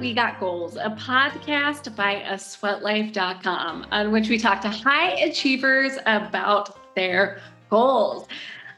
We 0.00 0.14
Got 0.14 0.40
Goals, 0.40 0.76
a 0.76 0.96
podcast 0.98 1.94
by 1.94 2.22
a 2.22 2.36
sweatlife.com 2.36 3.86
on 3.90 4.12
which 4.12 4.30
we 4.30 4.38
talk 4.38 4.62
to 4.62 4.70
high 4.70 5.10
achievers 5.10 5.98
about 6.06 6.94
their 6.94 7.42
goals. 7.68 8.26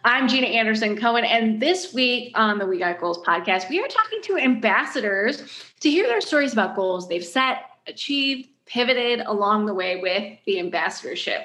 I'm 0.04 0.26
Gina 0.26 0.48
Anderson 0.48 0.96
Cohen, 0.96 1.24
and 1.24 1.62
this 1.62 1.94
week 1.94 2.36
on 2.36 2.58
the 2.58 2.66
We 2.66 2.80
Got 2.80 2.98
Goals 2.98 3.18
podcast, 3.24 3.70
we 3.70 3.80
are 3.80 3.86
talking 3.86 4.20
to 4.22 4.36
ambassadors 4.36 5.44
to 5.78 5.88
hear 5.88 6.08
their 6.08 6.20
stories 6.20 6.54
about 6.54 6.74
goals 6.74 7.08
they've 7.08 7.24
set, 7.24 7.66
achieved, 7.86 8.48
pivoted 8.66 9.20
along 9.20 9.66
the 9.66 9.74
way 9.74 10.00
with 10.00 10.40
the 10.44 10.58
ambassadorship. 10.58 11.42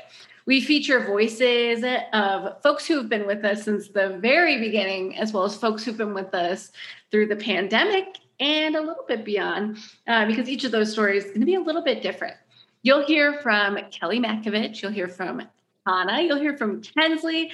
We 0.47 0.59
feature 0.59 1.05
voices 1.05 1.85
of 2.13 2.63
folks 2.63 2.87
who 2.87 2.97
have 2.97 3.09
been 3.09 3.27
with 3.27 3.45
us 3.45 3.61
since 3.61 3.89
the 3.89 4.17
very 4.19 4.59
beginning, 4.59 5.17
as 5.17 5.33
well 5.33 5.43
as 5.43 5.55
folks 5.55 5.83
who've 5.83 5.97
been 5.97 6.15
with 6.15 6.33
us 6.33 6.71
through 7.11 7.27
the 7.27 7.35
pandemic 7.35 8.17
and 8.39 8.75
a 8.75 8.81
little 8.81 9.05
bit 9.07 9.25
beyond, 9.25 9.77
uh, 10.07 10.25
because 10.25 10.49
each 10.49 10.63
of 10.63 10.71
those 10.71 10.91
stories 10.91 11.25
is 11.25 11.29
going 11.31 11.41
to 11.41 11.45
be 11.45 11.55
a 11.55 11.59
little 11.59 11.83
bit 11.83 12.01
different. 12.01 12.35
You'll 12.83 13.05
hear 13.05 13.39
from 13.41 13.77
Kelly 13.91 14.19
Matkovich, 14.19 14.81
you'll 14.81 14.91
hear 14.91 15.07
from 15.07 15.41
Hannah, 15.85 16.21
you'll 16.21 16.39
hear 16.39 16.57
from 16.57 16.81
Kensley 16.81 17.51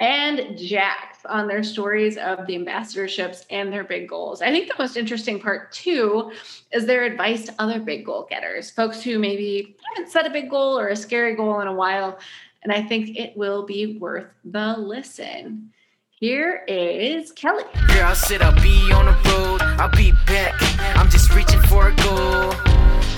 and 0.00 0.58
Jax 0.58 1.24
on 1.24 1.46
their 1.46 1.62
stories 1.62 2.16
of 2.16 2.46
the 2.46 2.58
ambassadorships 2.58 3.44
and 3.50 3.72
their 3.72 3.84
big 3.84 4.08
goals. 4.08 4.42
I 4.42 4.50
think 4.50 4.66
the 4.66 4.74
most 4.76 4.96
interesting 4.96 5.40
part, 5.40 5.70
too, 5.70 6.32
is 6.72 6.84
their 6.84 7.04
advice 7.04 7.46
to 7.46 7.54
other 7.60 7.78
big 7.78 8.04
goal 8.04 8.26
getters, 8.28 8.70
folks 8.70 9.02
who 9.02 9.20
maybe 9.20 9.76
haven't 9.94 10.10
set 10.10 10.26
a 10.26 10.30
big 10.30 10.50
goal 10.50 10.78
or 10.78 10.88
a 10.88 10.96
scary 10.96 11.36
goal 11.36 11.60
in 11.60 11.68
a 11.68 11.72
while. 11.72 12.18
And 12.64 12.72
I 12.72 12.82
think 12.82 13.16
it 13.16 13.36
will 13.36 13.64
be 13.64 13.98
worth 13.98 14.26
the 14.44 14.76
listen. 14.76 15.72
Here 16.20 16.64
is 16.68 17.32
Kelly. 17.32 17.64
Here 17.90 18.04
I 18.04 18.14
said 18.14 18.40
I'll 18.40 18.54
be 18.62 18.92
on 18.92 19.06
the 19.06 19.30
road, 19.30 19.60
I'll 19.80 19.90
be 19.90 20.12
back. 20.26 20.54
I'm 20.96 21.10
just 21.10 21.34
reaching 21.34 21.60
for 21.62 21.88
a 21.88 21.96
goal. 21.96 22.52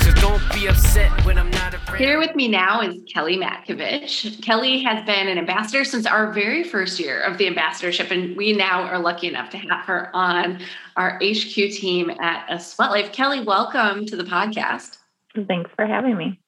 So 0.01 0.13
don't 0.15 0.43
be 0.55 0.67
upset 0.67 1.13
when 1.27 1.37
I'm 1.37 1.51
not 1.51 1.75
afraid. 1.75 2.01
Here 2.01 2.19
with 2.19 2.35
me 2.35 2.49
now 2.49 2.81
is 2.81 3.03
Kelly 3.13 3.37
Matkovich. 3.37 4.43
Kelly 4.43 4.83
has 4.83 5.05
been 5.05 5.29
an 5.29 5.37
ambassador 5.37 5.85
since 5.85 6.07
our 6.07 6.33
very 6.33 6.65
first 6.65 6.99
year 6.99 7.21
of 7.21 7.37
the 7.37 7.47
ambassadorship, 7.47 8.11
and 8.11 8.35
we 8.35 8.55
now 8.55 8.85
are 8.85 8.99
lucky 8.99 9.27
enough 9.27 9.51
to 9.51 9.59
have 9.59 9.85
her 9.85 10.11
on 10.15 10.63
our 10.97 11.19
HQ 11.23 11.53
team 11.53 12.09
at 12.09 12.47
a 12.49 12.59
Sweat 12.59 12.91
Life. 12.91 13.13
Kelly, 13.13 13.45
welcome 13.45 14.07
to 14.07 14.17
the 14.17 14.25
podcast. 14.25 14.97
Thanks 15.47 15.71
for 15.77 15.85
having 15.85 16.17
me. 16.17 16.41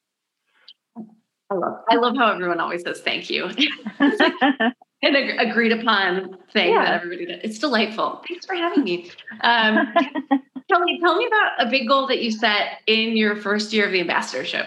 I 1.51 1.55
love 1.55 1.85
I 1.91 1.97
love 1.97 2.17
how 2.17 2.33
everyone 2.33 2.59
always 2.59 2.83
says 2.83 3.03
thank 3.03 3.29
you. 3.29 3.51
an 5.03 5.15
agreed 5.15 5.73
upon 5.73 6.37
thing 6.53 6.73
yeah. 6.73 6.85
that 6.85 6.95
everybody 6.95 7.27
does. 7.27 7.41
It's 7.43 7.59
delightful. 7.59 8.23
Thanks 8.27 8.47
for 8.47 8.55
having 8.55 8.85
me. 8.85 9.11
Um, 9.41 9.95
Kelly, 10.71 10.99
tell 11.01 11.17
me 11.17 11.27
about 11.27 11.67
a 11.67 11.71
big 11.71 11.89
goal 11.89 12.07
that 12.09 12.21
you 12.21 12.31
set 12.31 12.81
in 12.87 13.17
your 13.17 13.37
first 13.37 13.73
year 13.73 13.87
of 13.87 13.93
the 13.93 14.01
ambassadorship. 14.01 14.67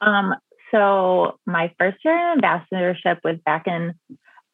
Um, 0.00 0.34
so 0.70 1.38
my 1.46 1.72
first 1.78 1.98
year 2.04 2.16
in 2.16 2.32
ambassadorship 2.32 3.20
was 3.24 3.38
back 3.44 3.66
in 3.66 3.94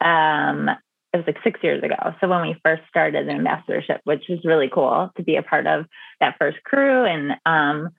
um, 0.01 0.71
it 1.13 1.17
was 1.17 1.27
like 1.27 1.43
six 1.43 1.61
years 1.63 1.83
ago. 1.83 2.15
So 2.21 2.29
when 2.29 2.43
we 2.43 2.61
first 2.63 2.83
started 2.89 3.27
the 3.27 3.33
ambassadorship, 3.33 4.03
which 4.05 4.25
was 4.29 4.41
really 4.45 4.69
cool 4.73 5.11
to 5.17 5.23
be 5.23 5.37
a 5.37 5.43
part 5.43 5.67
of 5.67 5.87
that 6.21 6.37
first 6.39 6.63
crew 6.65 7.05
and 7.05 7.33
um, 7.47 7.91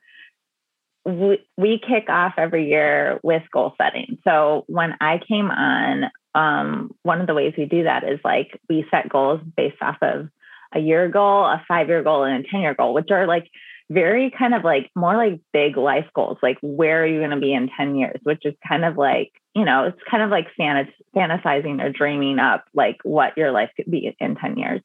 we, 1.05 1.39
we 1.57 1.79
kick 1.79 2.09
off 2.09 2.33
every 2.37 2.69
year 2.69 3.19
with 3.23 3.43
goal 3.51 3.73
setting. 3.81 4.17
So 4.23 4.65
when 4.67 4.95
I 5.01 5.19
came 5.27 5.49
on, 5.49 6.11
um, 6.35 6.91
one 7.03 7.21
of 7.21 7.27
the 7.27 7.33
ways 7.33 7.53
we 7.57 7.65
do 7.65 7.83
that 7.83 8.03
is 8.03 8.19
like 8.23 8.59
we 8.69 8.85
set 8.91 9.09
goals 9.09 9.41
based 9.57 9.81
off 9.81 9.97
of 10.01 10.29
a 10.73 10.79
year 10.79 11.09
goal, 11.09 11.45
a 11.45 11.63
five 11.67 11.87
year 11.87 12.03
goal, 12.03 12.23
and 12.23 12.45
a 12.45 12.47
10 12.47 12.61
year 12.61 12.75
goal, 12.75 12.93
which 12.93 13.09
are 13.11 13.25
like 13.27 13.49
very 13.89 14.31
kind 14.37 14.53
of 14.53 14.63
like 14.63 14.91
more 14.95 15.15
like 15.17 15.39
big 15.51 15.77
life 15.77 16.05
goals. 16.13 16.37
Like, 16.43 16.57
where 16.61 17.03
are 17.03 17.07
you 17.07 17.19
going 17.19 17.31
to 17.31 17.39
be 17.39 17.53
in 17.53 17.69
10 17.75 17.95
years? 17.95 18.19
Which 18.23 18.45
is 18.45 18.53
kind 18.67 18.85
of 18.85 18.97
like, 18.97 19.31
you 19.55 19.65
know, 19.65 19.85
it's 19.85 19.99
kind 20.09 20.21
of 20.21 20.29
like 20.29 20.47
fantasizing 20.59 21.83
or 21.83 21.91
dreaming 21.91 22.37
up 22.37 22.65
like 22.73 22.97
what 23.03 23.35
your 23.37 23.51
life 23.51 23.71
could 23.75 23.89
be 23.89 24.15
in 24.19 24.35
10 24.35 24.57
years. 24.57 24.81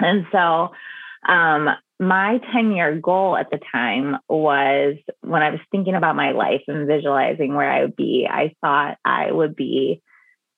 And 0.00 0.26
so, 0.32 0.72
um, 1.28 1.70
my 2.00 2.40
10 2.52 2.72
year 2.72 2.98
goal 2.98 3.36
at 3.36 3.50
the 3.50 3.60
time 3.72 4.16
was 4.28 4.96
when 5.20 5.42
I 5.42 5.50
was 5.50 5.60
thinking 5.70 5.94
about 5.94 6.16
my 6.16 6.32
life 6.32 6.62
and 6.66 6.86
visualizing 6.86 7.54
where 7.54 7.70
I 7.70 7.82
would 7.82 7.96
be, 7.96 8.26
I 8.28 8.54
thought 8.60 8.98
I 9.04 9.30
would 9.30 9.54
be 9.54 10.02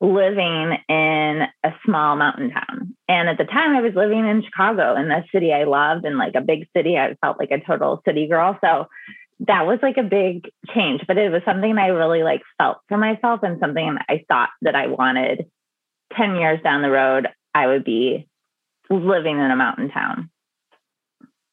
living 0.01 0.77
in 0.89 1.43
a 1.65 1.71
small 1.85 2.17
mountain 2.17 2.51
town. 2.51 2.95
And 3.09 3.29
at 3.29 3.39
the 3.39 3.45
time, 3.45 3.77
I 3.77 3.81
was 3.81 3.95
living 3.95 4.27
in 4.27 4.43
Chicago, 4.43 4.95
in 4.97 5.11
a 5.11 5.25
city 5.33 5.53
I 5.53 5.65
loved, 5.65 6.05
and 6.05 6.19
like 6.19 6.35
a 6.35 6.43
big 6.43 6.67
city. 6.77 6.99
I 6.99 7.17
felt 7.21 7.39
like 7.39 7.51
a 7.51 7.65
total 7.65 8.03
city 8.07 8.29
girl. 8.29 8.59
So 8.63 8.87
that 9.41 9.67
was 9.67 9.79
like 9.83 9.97
a 9.99 10.03
big 10.03 10.51
change, 10.75 11.03
but 11.07 11.19
it 11.19 11.31
was 11.31 11.43
something 11.45 11.77
I 11.77 11.89
really 11.89 12.23
like 12.23 12.43
felt 12.59 12.79
for 12.89 12.97
myself 12.97 13.41
and 13.43 13.61
something 13.61 13.97
I 14.09 14.25
thought 14.29 14.51
that 14.63 14.75
I 14.75 14.87
wanted 14.87 15.47
10 16.17 16.37
years 16.37 16.61
down 16.63 16.83
the 16.83 16.91
road, 16.91 17.29
I 17.55 17.67
would 17.67 17.85
be 17.85 18.27
living 18.89 19.39
in 19.39 19.51
a 19.51 19.57
mountain 19.57 19.91
town. 19.91 20.31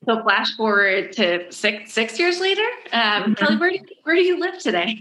So 0.06 0.22
flash 0.22 0.56
forward 0.56 1.14
to 1.14 1.52
six 1.52 1.94
six 1.94 2.20
years 2.20 2.40
later, 2.40 2.66
um, 2.92 3.02
mm-hmm. 3.02 3.34
Kelly, 3.34 3.58
where 3.58 3.72
do, 3.72 3.80
where 4.04 4.16
do 4.16 4.22
you 4.22 4.40
live 4.40 4.60
today? 4.60 5.00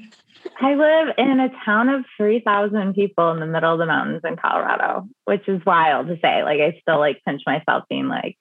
I 0.60 0.74
live 0.74 1.14
in 1.18 1.40
a 1.40 1.50
town 1.64 1.88
of 1.88 2.04
3,000 2.16 2.94
people 2.94 3.30
in 3.30 3.40
the 3.40 3.46
middle 3.46 3.72
of 3.72 3.78
the 3.78 3.86
mountains 3.86 4.22
in 4.24 4.36
Colorado, 4.36 5.08
which 5.24 5.48
is 5.48 5.64
wild 5.64 6.08
to 6.08 6.16
say. 6.20 6.42
Like, 6.42 6.60
I 6.60 6.78
still 6.80 6.98
like 6.98 7.22
pinch 7.24 7.42
myself 7.46 7.84
being 7.88 8.08
like, 8.08 8.36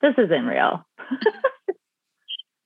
this 0.00 0.14
isn't 0.16 0.46
real. 0.46 0.84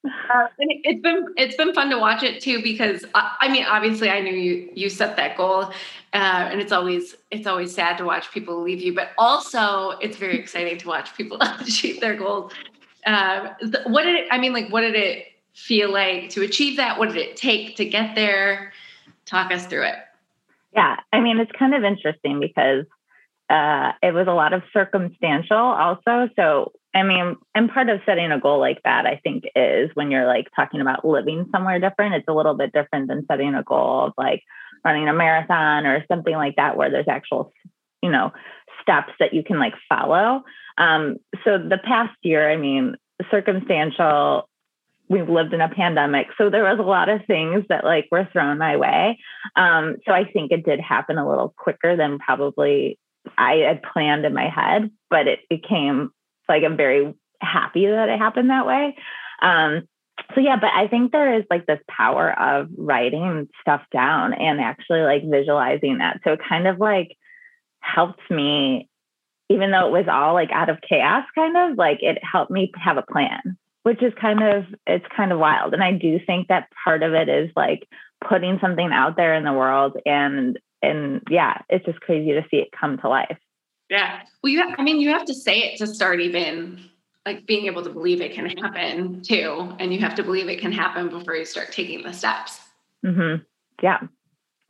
Uh, 0.05 0.49
it's 0.59 1.00
been 1.00 1.25
it's 1.38 1.56
been 1.56 1.72
fun 1.72 1.88
to 1.88 1.97
watch 1.97 2.22
it 2.22 2.43
too 2.43 2.62
because 2.62 3.06
uh, 3.15 3.31
I 3.41 3.49
mean 3.50 3.65
obviously 3.65 4.11
I 4.11 4.21
knew 4.21 4.34
you 4.34 4.71
you 4.75 4.91
set 4.91 5.16
that 5.16 5.34
goal 5.34 5.62
uh, 5.62 5.72
and 6.12 6.61
it's 6.61 6.72
always 6.72 7.16
it's 7.31 7.47
always 7.47 7.75
sad 7.75 7.97
to 7.99 8.05
watch 8.05 8.31
people 8.31 8.61
leave 8.61 8.82
you 8.82 8.94
but 8.94 9.12
also 9.16 9.93
it's 10.03 10.19
very 10.19 10.38
exciting 10.38 10.76
to 10.76 10.88
watch 10.88 11.16
people 11.16 11.38
achieve 11.61 12.03
their 12.03 12.16
goals. 12.16 12.53
Uh, 13.06 13.54
what 13.87 14.03
did 14.03 14.16
it, 14.16 14.28
I 14.31 14.38
mean 14.38 14.53
like 14.53 14.70
what 14.70 14.81
did 14.81 14.94
it 14.94 15.26
feel 15.54 15.92
like 15.92 16.31
to 16.31 16.42
achieve 16.42 16.76
that? 16.78 16.98
What 16.98 17.09
did 17.09 17.19
it 17.19 17.37
take 17.37 17.76
to 17.76 17.84
get 17.84 18.15
there? 18.15 18.72
Talk 19.25 19.53
us 19.53 19.66
through 19.66 19.84
it. 19.84 19.97
Yeah, 20.75 20.97
I 21.12 21.20
mean, 21.20 21.38
it's 21.38 21.53
kind 21.53 21.75
of 21.75 21.84
interesting 21.84 22.41
because 22.41 22.84
uh, 23.48 23.93
it 24.03 24.12
was 24.12 24.26
a 24.26 24.32
lot 24.32 24.53
of 24.53 24.62
circumstantial 24.72 25.56
also. 25.56 26.28
So, 26.34 26.72
I 26.94 27.04
mean, 27.04 27.37
and 27.54 27.70
part 27.70 27.88
of 27.88 28.00
setting 28.04 28.32
a 28.32 28.41
goal 28.41 28.59
like 28.59 28.82
that, 28.82 29.06
I 29.06 29.20
think, 29.22 29.44
is 29.54 29.91
when 29.94 30.10
you're 30.10 30.26
like 30.26 30.48
talking 30.56 30.81
about 30.81 31.04
living 31.04 31.47
somewhere 31.53 31.78
different, 31.78 32.14
it's 32.14 32.28
a 32.28 32.34
little 32.34 32.54
bit 32.54 32.72
different 32.72 33.09
than 33.09 33.25
setting 33.26 33.54
a 33.54 33.62
goal 33.62 34.06
of 34.06 34.12
like 34.19 34.43
running 34.84 35.09
a 35.09 35.14
marathon 35.14 35.87
or 35.87 36.04
something 36.09 36.34
like 36.34 36.56
that, 36.56 36.76
where 36.76 36.91
there's 36.91 37.09
actual, 37.09 37.53
you 38.03 38.10
know, 38.10 38.32
steps 38.84 39.12
that 39.19 39.34
you 39.34 39.43
can 39.43 39.59
like 39.59 39.75
follow. 39.89 40.45
Um, 40.78 41.17
so 41.45 41.59
the 41.59 41.81
past 41.83 42.17
year, 42.22 42.50
I 42.50 42.56
mean, 42.56 42.97
circumstantial 43.31 44.49
we've 45.09 45.28
lived 45.28 45.53
in 45.53 45.61
a 45.61 45.69
pandemic 45.69 46.28
so 46.39 46.49
there 46.49 46.65
was 46.65 46.78
a 46.78 46.83
lot 46.83 47.09
of 47.09 47.21
things 47.27 47.65
that 47.69 47.84
like 47.84 48.09
were 48.11 48.28
thrown 48.33 48.59
my 48.59 48.77
way. 48.77 49.19
Um, 49.55 49.97
so 50.06 50.12
i 50.12 50.25
think 50.25 50.50
it 50.50 50.65
did 50.65 50.81
happen 50.81 51.19
a 51.19 51.28
little 51.28 51.55
quicker 51.56 51.97
than 51.97 52.19
probably 52.19 52.99
i 53.37 53.56
had 53.56 53.83
planned 53.83 54.25
in 54.25 54.34
my 54.34 54.49
head 54.49 54.91
but 55.11 55.27
it 55.27 55.41
became 55.49 56.11
like 56.49 56.62
i'm 56.65 56.77
very 56.77 57.15
happy 57.41 57.87
that 57.87 58.09
it 58.09 58.19
happened 58.19 58.50
that 58.50 58.67
way. 58.67 58.97
Um, 59.43 59.83
so 60.34 60.41
yeah 60.41 60.56
but 60.56 60.71
i 60.75 60.89
think 60.89 61.12
there 61.12 61.39
is 61.39 61.44
like 61.50 61.67
this 61.67 61.81
power 61.89 62.33
of 62.39 62.69
writing 62.77 63.49
stuff 63.61 63.83
down 63.93 64.33
and 64.33 64.61
actually 64.61 65.03
like 65.03 65.23
visualizing 65.28 65.99
that. 65.99 66.20
So 66.25 66.37
kind 66.37 66.67
of 66.67 66.79
like 66.79 67.17
helped 67.84 68.31
me 68.31 68.88
even 69.50 69.70
though 69.70 69.86
it 69.86 69.92
was 69.92 70.06
all 70.10 70.32
like 70.32 70.50
out 70.52 70.70
of 70.70 70.78
chaos 70.88 71.25
kind 71.34 71.56
of 71.56 71.76
like 71.76 71.98
it 72.00 72.19
helped 72.22 72.50
me 72.50 72.72
have 72.82 72.96
a 72.96 73.02
plan 73.02 73.56
which 73.84 74.02
is 74.02 74.12
kind 74.20 74.42
of 74.42 74.64
it's 74.86 75.04
kind 75.16 75.31
of 75.31 75.38
wild. 75.38 75.72
And 75.72 75.84
i 75.84 75.92
do 75.92 76.19
think 76.26 76.48
that 76.48 76.69
part 76.82 77.02
of 77.02 77.12
it 77.12 77.28
is 77.28 77.50
like 77.54 77.86
putting 78.26 78.58
something 78.60 78.90
out 78.92 79.16
there 79.16 79.34
in 79.34 79.44
the 79.44 79.52
world 79.52 79.96
and 80.04 80.58
and 80.82 81.22
yeah 81.31 81.58
it's 81.69 81.84
just 81.84 82.00
crazy 82.00 82.32
to 82.32 82.42
see 82.50 82.56
it 82.56 82.69
come 82.78 82.98
to 82.98 83.08
life. 83.08 83.38
Yeah. 83.90 84.22
Well 84.42 84.52
you 84.52 84.58
have, 84.60 84.75
i 84.78 84.82
mean 84.82 85.00
you 85.00 85.10
have 85.10 85.26
to 85.26 85.34
say 85.34 85.58
it 85.60 85.78
to 85.78 85.86
start 85.86 86.20
even 86.20 86.90
like 87.26 87.46
being 87.46 87.66
able 87.66 87.82
to 87.82 87.90
believe 87.90 88.20
it 88.20 88.32
can 88.32 88.46
happen 88.46 89.22
too 89.22 89.75
and 89.78 89.92
you 89.94 90.00
have 90.00 90.14
to 90.16 90.22
believe 90.22 90.48
it 90.48 90.60
can 90.60 90.72
happen 90.72 91.08
before 91.08 91.36
you 91.36 91.44
start 91.44 91.72
taking 91.72 92.02
the 92.02 92.12
steps. 92.12 92.60
Mm-hmm. 93.04 93.42
yeah 93.82 94.00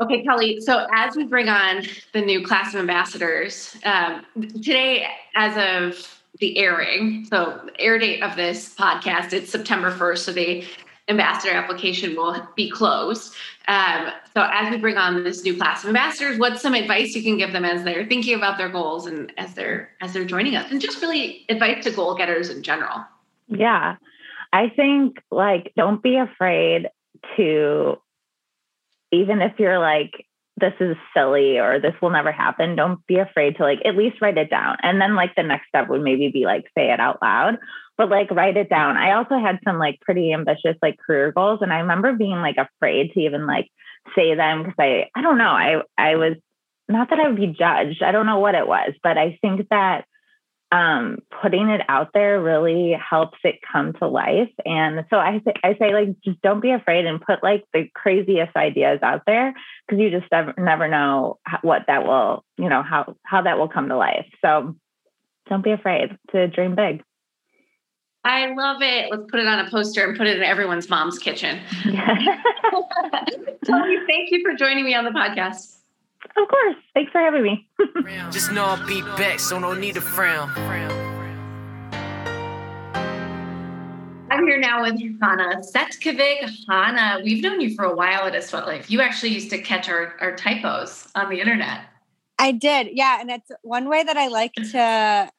Okay, 0.00 0.24
Kelly. 0.24 0.60
So 0.60 0.86
as 0.92 1.14
we 1.14 1.24
bring 1.24 1.48
on 1.48 1.84
the 2.12 2.20
new 2.20 2.44
class 2.44 2.74
of 2.74 2.80
ambassadors, 2.80 3.76
um, 3.84 4.26
today, 4.34 5.06
as 5.36 5.56
of 5.56 6.14
the 6.40 6.58
airing. 6.58 7.26
So 7.26 7.68
air 7.78 7.98
date 7.98 8.22
of 8.22 8.36
this 8.36 8.74
podcast, 8.74 9.32
it's 9.32 9.50
September 9.50 9.90
1st. 9.90 10.18
So 10.18 10.32
the 10.32 10.64
ambassador 11.08 11.54
application 11.54 12.16
will 12.16 12.48
be 12.56 12.70
closed. 12.70 13.34
Um, 13.68 14.10
so 14.34 14.48
as 14.52 14.70
we 14.70 14.78
bring 14.78 14.96
on 14.96 15.22
this 15.22 15.44
new 15.44 15.56
class 15.56 15.84
of 15.84 15.88
ambassadors, 15.88 16.38
what's 16.38 16.60
some 16.60 16.74
advice 16.74 17.14
you 17.14 17.22
can 17.22 17.38
give 17.38 17.52
them 17.52 17.64
as 17.64 17.84
they're 17.84 18.06
thinking 18.06 18.34
about 18.34 18.58
their 18.58 18.68
goals 18.68 19.06
and 19.06 19.32
as 19.36 19.54
they're 19.54 19.90
as 20.00 20.12
they're 20.12 20.24
joining 20.24 20.56
us, 20.56 20.70
and 20.70 20.80
just 20.80 21.00
really 21.00 21.44
advice 21.48 21.84
to 21.84 21.90
goal 21.90 22.14
getters 22.14 22.50
in 22.50 22.62
general? 22.62 23.04
Yeah. 23.48 23.96
I 24.52 24.70
think 24.70 25.18
like 25.30 25.72
don't 25.76 26.02
be 26.02 26.16
afraid 26.16 26.88
to 27.36 28.00
even 29.14 29.40
if 29.42 29.52
you're 29.58 29.78
like 29.78 30.26
this 30.56 30.74
is 30.78 30.96
silly 31.14 31.58
or 31.58 31.80
this 31.80 31.94
will 32.00 32.10
never 32.10 32.30
happen, 32.30 32.76
don't 32.76 33.04
be 33.06 33.18
afraid 33.18 33.56
to 33.56 33.64
like 33.64 33.80
at 33.84 33.96
least 33.96 34.20
write 34.22 34.38
it 34.38 34.50
down. 34.50 34.76
And 34.82 35.00
then 35.00 35.16
like 35.16 35.34
the 35.34 35.42
next 35.42 35.68
step 35.68 35.88
would 35.88 36.02
maybe 36.02 36.28
be 36.28 36.44
like 36.44 36.64
say 36.76 36.92
it 36.92 37.00
out 37.00 37.20
loud, 37.20 37.58
but 37.98 38.08
like 38.08 38.30
write 38.30 38.56
it 38.56 38.70
down. 38.70 38.96
I 38.96 39.16
also 39.16 39.38
had 39.38 39.58
some 39.64 39.78
like 39.78 40.00
pretty 40.00 40.32
ambitious 40.32 40.76
like 40.80 40.96
career 41.04 41.32
goals 41.32 41.58
and 41.62 41.72
I 41.72 41.80
remember 41.80 42.12
being 42.12 42.36
like 42.36 42.56
afraid 42.56 43.12
to 43.12 43.20
even 43.20 43.46
like 43.46 43.68
say 44.14 44.34
them 44.34 44.62
because 44.62 44.76
I 44.78 45.10
I 45.16 45.22
don't 45.22 45.38
know, 45.38 45.50
I 45.50 45.82
I 45.98 46.16
was 46.16 46.36
not 46.88 47.10
that 47.10 47.18
I 47.18 47.28
would 47.28 47.36
be 47.36 47.48
judged. 47.48 48.02
I 48.02 48.12
don't 48.12 48.26
know 48.26 48.38
what 48.38 48.54
it 48.54 48.68
was, 48.68 48.92
but 49.02 49.18
I 49.18 49.38
think 49.42 49.68
that 49.70 50.04
um, 50.74 51.18
putting 51.40 51.68
it 51.68 51.82
out 51.88 52.10
there 52.14 52.42
really 52.42 52.98
helps 52.98 53.38
it 53.44 53.60
come 53.72 53.92
to 53.92 54.08
life. 54.08 54.50
And 54.64 55.04
so 55.08 55.18
I, 55.18 55.38
th- 55.38 55.56
I 55.62 55.76
say, 55.78 55.94
like, 55.94 56.20
just 56.24 56.42
don't 56.42 56.60
be 56.60 56.72
afraid 56.72 57.06
and 57.06 57.20
put 57.20 57.44
like 57.44 57.64
the 57.72 57.88
craziest 57.94 58.56
ideas 58.56 58.98
out 59.00 59.22
there 59.24 59.54
because 59.86 60.00
you 60.00 60.10
just 60.10 60.26
never, 60.32 60.52
never 60.58 60.88
know 60.88 61.38
what 61.62 61.82
that 61.86 62.04
will, 62.04 62.44
you 62.58 62.68
know, 62.68 62.82
how, 62.82 63.14
how 63.22 63.42
that 63.42 63.56
will 63.56 63.68
come 63.68 63.88
to 63.88 63.96
life. 63.96 64.26
So 64.42 64.74
don't 65.48 65.62
be 65.62 65.70
afraid 65.70 66.18
to 66.32 66.48
dream 66.48 66.74
big. 66.74 67.04
I 68.24 68.52
love 68.54 68.82
it. 68.82 69.12
Let's 69.12 69.30
put 69.30 69.38
it 69.38 69.46
on 69.46 69.64
a 69.64 69.70
poster 69.70 70.04
and 70.04 70.18
put 70.18 70.26
it 70.26 70.38
in 70.38 70.42
everyone's 70.42 70.88
mom's 70.88 71.20
kitchen. 71.20 71.60
Tony, 73.64 73.98
thank 74.08 74.32
you 74.32 74.42
for 74.42 74.56
joining 74.56 74.84
me 74.84 74.94
on 74.96 75.04
the 75.04 75.10
podcast. 75.10 75.83
Of 76.36 76.48
course. 76.48 76.76
Thanks 76.94 77.12
for 77.12 77.18
having 77.20 77.42
me. 77.42 77.68
Just 78.32 78.50
know 78.50 78.64
I'll 78.64 78.86
be 78.86 79.02
back, 79.02 79.38
so 79.38 79.58
no 79.58 79.72
need 79.72 79.94
to 79.94 80.00
frown. 80.00 80.50
I'm 84.30 84.44
here 84.48 84.58
now 84.58 84.82
with 84.82 85.00
Hannah 85.22 85.62
Setkovic. 85.62 86.50
Hannah, 86.68 87.22
we've 87.22 87.40
known 87.40 87.60
you 87.60 87.74
for 87.76 87.84
a 87.84 87.94
while 87.94 88.26
at 88.26 88.34
a 88.34 88.42
Sweat 88.42 88.66
Life. 88.66 88.90
You 88.90 89.00
actually 89.00 89.28
used 89.30 89.48
to 89.50 89.58
catch 89.58 89.88
our, 89.88 90.14
our 90.20 90.34
typos 90.34 91.08
on 91.14 91.30
the 91.30 91.40
internet. 91.40 91.82
I 92.38 92.50
did, 92.50 92.88
yeah. 92.92 93.20
And 93.20 93.30
it's 93.30 93.50
one 93.62 93.88
way 93.88 94.02
that 94.02 94.16
I 94.16 94.26
like 94.26 94.52
to 94.54 95.30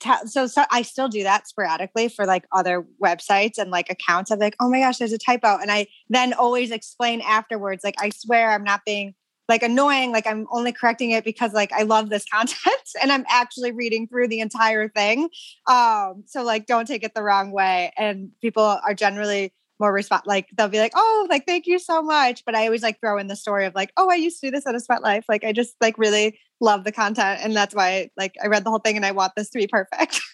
tell. 0.00 0.26
So, 0.26 0.48
so 0.48 0.64
I 0.72 0.82
still 0.82 1.08
do 1.08 1.22
that 1.22 1.46
sporadically 1.46 2.08
for 2.08 2.26
like 2.26 2.46
other 2.50 2.84
websites 3.02 3.58
and 3.58 3.70
like 3.70 3.90
accounts. 3.90 4.32
of 4.32 4.40
like, 4.40 4.56
oh 4.58 4.68
my 4.68 4.80
gosh, 4.80 4.98
there's 4.98 5.12
a 5.12 5.18
typo. 5.18 5.58
And 5.58 5.70
I 5.70 5.86
then 6.08 6.32
always 6.32 6.72
explain 6.72 7.20
afterwards, 7.20 7.84
like, 7.84 7.94
I 8.00 8.10
swear 8.10 8.50
I'm 8.50 8.64
not 8.64 8.80
being 8.84 9.14
like 9.48 9.62
annoying 9.62 10.12
like 10.12 10.26
i'm 10.26 10.46
only 10.50 10.72
correcting 10.72 11.10
it 11.10 11.24
because 11.24 11.52
like 11.52 11.72
i 11.72 11.82
love 11.82 12.10
this 12.10 12.24
content 12.32 12.88
and 13.00 13.12
i'm 13.12 13.24
actually 13.28 13.72
reading 13.72 14.06
through 14.08 14.28
the 14.28 14.40
entire 14.40 14.88
thing. 14.88 15.28
Um 15.68 16.24
so 16.26 16.42
like 16.42 16.66
don't 16.66 16.86
take 16.86 17.04
it 17.04 17.14
the 17.14 17.22
wrong 17.22 17.52
way. 17.52 17.92
And 17.96 18.30
people 18.40 18.62
are 18.62 18.94
generally 18.94 19.52
more 19.78 19.92
respond 19.92 20.22
like 20.24 20.48
they'll 20.56 20.68
be 20.68 20.78
like 20.78 20.92
oh 20.94 21.26
like 21.28 21.46
thank 21.46 21.66
you 21.66 21.78
so 21.78 22.02
much. 22.02 22.44
But 22.44 22.54
i 22.54 22.64
always 22.64 22.82
like 22.82 23.00
throw 23.00 23.18
in 23.18 23.26
the 23.26 23.36
story 23.36 23.66
of 23.66 23.74
like 23.74 23.92
oh 23.96 24.10
i 24.10 24.14
used 24.14 24.40
to 24.40 24.48
do 24.48 24.50
this 24.50 24.66
at 24.66 24.74
a 24.74 24.80
sweat 24.80 25.02
life. 25.02 25.24
Like 25.28 25.44
i 25.44 25.52
just 25.52 25.76
like 25.80 25.98
really 25.98 26.38
love 26.60 26.84
the 26.84 26.92
content 26.92 27.40
and 27.42 27.54
that's 27.54 27.74
why 27.74 28.10
like 28.16 28.34
i 28.42 28.46
read 28.46 28.64
the 28.64 28.70
whole 28.70 28.78
thing 28.78 28.96
and 28.96 29.04
i 29.04 29.12
want 29.12 29.32
this 29.36 29.50
to 29.50 29.58
be 29.58 29.66
perfect. 29.66 30.20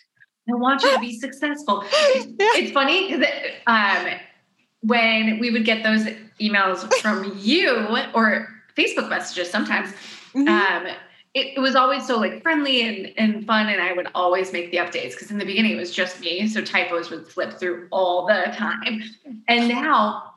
I 0.51 0.55
want 0.55 0.83
you 0.83 0.93
to 0.93 0.99
be 0.99 1.17
successful. 1.21 1.85
Yeah. 1.85 2.35
it's 2.39 2.73
funny 2.73 3.13
because 3.13 3.27
um 3.67 4.07
when 4.81 5.39
we 5.39 5.51
would 5.51 5.65
get 5.65 5.85
those 5.85 6.05
emails 6.41 6.93
from 6.95 7.33
you 7.39 7.87
or 8.15 8.49
Facebook 8.77 9.09
messages 9.09 9.51
sometimes. 9.51 9.91
Mm-hmm. 10.35 10.49
Um, 10.49 10.87
it, 11.35 11.57
it, 11.57 11.61
was 11.61 11.75
always 11.75 12.07
so 12.07 12.19
like 12.19 12.43
friendly 12.43 12.83
and, 12.83 13.13
and 13.17 13.47
fun 13.47 13.69
and 13.69 13.81
i 13.81 13.93
would 13.93 14.07
always 14.15 14.53
make 14.53 14.71
the 14.71 14.77
updates 14.77 15.13
because 15.13 15.31
in 15.31 15.39
the 15.39 15.47
beginning 15.47 15.73
it 15.73 15.77
was 15.77 15.91
just 15.91 16.21
me 16.21 16.47
so 16.47 16.61
typos 16.61 17.11
would 17.11 17.27
slip 17.31 17.59
through 17.59 17.89
all 17.91 18.27
the 18.27 18.53
time. 18.55 19.03
And 19.49 19.69
now 19.69 20.35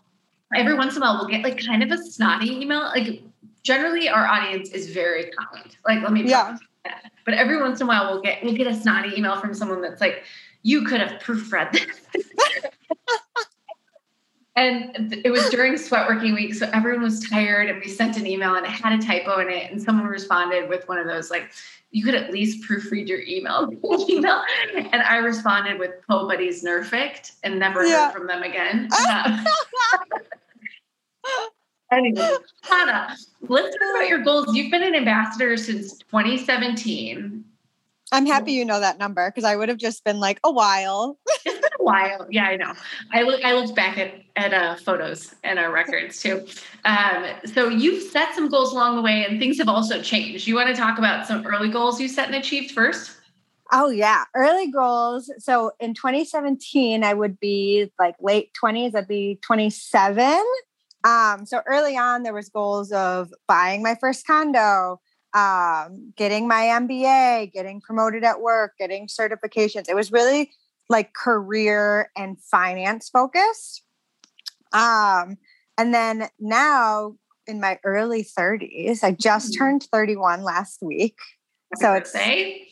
every 0.56 0.74
once 0.76 0.96
in 0.96 1.02
a 1.02 1.06
while 1.06 1.18
we'll 1.18 1.28
get 1.28 1.44
like 1.44 1.64
kind 1.66 1.84
of 1.84 1.92
a 1.92 1.98
snotty 1.98 2.62
email. 2.62 2.80
Like 2.80 3.22
generally 3.64 4.08
our 4.08 4.26
audience 4.26 4.70
is 4.70 4.90
very 4.92 5.32
kind. 5.38 5.76
Like 5.86 6.02
let 6.02 6.14
me 6.14 6.24
yeah. 6.24 6.58
but 7.26 7.34
every 7.34 7.62
once 7.62 7.82
in 7.82 7.88
a 7.88 7.90
while 7.90 8.12
we'll 8.12 8.22
get 8.22 8.44
we'll 8.44 8.56
get 8.56 8.68
a 8.68 8.74
snotty 8.74 9.18
email 9.18 9.40
from 9.40 9.54
someone 9.54 9.82
that's 9.82 10.00
like 10.00 10.24
you 10.64 10.84
could 10.84 11.02
have 11.02 11.22
proofread 11.22 11.72
this 11.74 12.26
And 14.58 15.20
it 15.26 15.32
was 15.32 15.50
during 15.50 15.78
sweat 15.78 16.08
working 16.08 16.34
week. 16.34 16.54
So 16.54 16.70
everyone 16.72 17.04
was 17.04 17.20
tired 17.20 17.70
and 17.70 17.82
we 17.82 17.90
sent 17.90 18.16
an 18.16 18.26
email 18.26 18.56
and 18.56 18.66
it 18.66 18.72
had 18.72 18.98
a 18.98 19.02
typo 19.06 19.40
in 19.40 19.50
it. 19.50 19.70
And 19.70 19.82
someone 19.82 20.06
responded 20.08 20.70
with 20.70 20.88
one 20.88 20.98
of 20.98 21.08
those 21.08 21.30
like, 21.30 21.52
you 21.92 22.04
could 22.04 22.16
at 22.16 22.32
least 22.32 22.64
proofread 22.64 23.08
your 23.08 23.22
email. 23.22 23.70
email. 24.10 24.42
And 24.76 25.02
I 25.02 25.18
responded 25.18 25.78
with 25.78 25.92
Po 26.08 26.28
Buddies 26.28 26.64
Nerfect 26.64 27.34
and 27.44 27.60
never 27.60 27.86
yeah. 27.86 28.06
heard 28.06 28.14
from 28.14 28.28
them 28.28 28.44
again. 28.44 28.90
anyway, 31.92 32.32
Hannah, 32.64 33.16
let's 33.42 33.76
talk 33.78 33.96
about 33.96 34.08
your 34.08 34.20
goals. 34.20 34.56
You've 34.56 34.72
been 34.72 34.84
an 34.84 34.96
ambassador 34.96 35.58
since 35.58 35.98
2017. 35.98 37.44
I'm 38.12 38.26
happy 38.26 38.54
you 38.54 38.66
know 38.66 38.80
that 38.80 39.00
number 39.00 39.30
because 39.30 39.44
I 39.44 39.56
would 39.56 39.70
have 39.70 39.78
just 39.78 40.04
been 40.04 40.20
like 40.20 40.40
a 40.44 40.52
while. 40.52 41.18
while. 41.86 42.28
Yeah, 42.30 42.46
I 42.46 42.56
know. 42.58 42.74
I 43.12 43.22
look 43.22 43.44
I 43.46 43.54
looked 43.54 43.76
back 43.76 43.98
at 43.98 44.16
at 44.36 44.54
uh, 44.54 44.76
photos 44.76 45.36
and 45.44 45.60
our 45.60 45.72
records 45.72 46.20
too. 46.20 46.46
Um, 46.84 47.28
so 47.46 47.70
you've 47.70 48.04
set 48.12 48.34
some 48.36 48.50
goals 48.50 48.74
along 48.74 48.96
the 48.98 49.02
way, 49.02 49.26
and 49.26 49.40
things 49.40 49.58
have 49.60 49.70
also 49.70 50.02
changed. 50.02 50.48
You 50.48 50.56
want 50.56 50.70
to 50.70 50.76
talk 50.76 50.98
about 50.98 51.28
some 51.28 51.46
early 51.46 51.70
goals 51.70 52.02
you 52.02 52.08
set 52.08 52.28
and 52.28 52.36
achieved 52.36 52.72
first? 52.72 53.12
Oh 53.72 53.90
yeah, 53.90 54.26
early 54.36 54.70
goals. 54.72 55.32
So 55.40 55.72
in 55.80 55.94
2017, 55.94 57.04
I 57.04 57.14
would 57.14 57.40
be 57.40 57.92
like 58.00 58.16
late 58.20 58.52
20s. 58.62 58.96
I'd 58.96 59.08
be 59.08 59.40
27. 59.42 60.44
Um, 61.04 61.46
so 61.46 61.62
early 61.68 61.96
on, 61.98 62.24
there 62.24 62.34
was 62.34 62.50
goals 62.50 62.92
of 62.92 63.32
buying 63.48 63.84
my 63.84 63.96
first 63.96 64.26
condo, 64.26 65.00
um, 65.36 66.14
getting 66.16 66.48
my 66.48 66.64
MBA, 66.64 67.54
getting 67.54 67.80
promoted 67.80 68.24
at 68.24 68.42
work, 68.42 68.74
getting 68.80 69.08
certifications. 69.08 69.88
It 69.88 69.96
was 69.96 70.12
really 70.12 70.52
like 70.90 71.14
career 71.14 72.12
and 72.16 72.42
finance 72.42 73.10
focused. 73.10 73.84
Um, 74.74 75.38
and 75.78 75.94
then 75.94 76.30
now 76.40 77.16
in 77.48 77.60
my 77.60 77.80
early 77.84 78.24
30s, 78.24 79.04
I 79.04 79.12
just 79.12 79.54
mm-hmm. 79.54 79.64
turned 79.64 79.84
31 79.92 80.44
last 80.44 80.82
week. 80.82 81.18
Happy 81.74 81.82
so 81.82 81.94
it's 81.94 82.16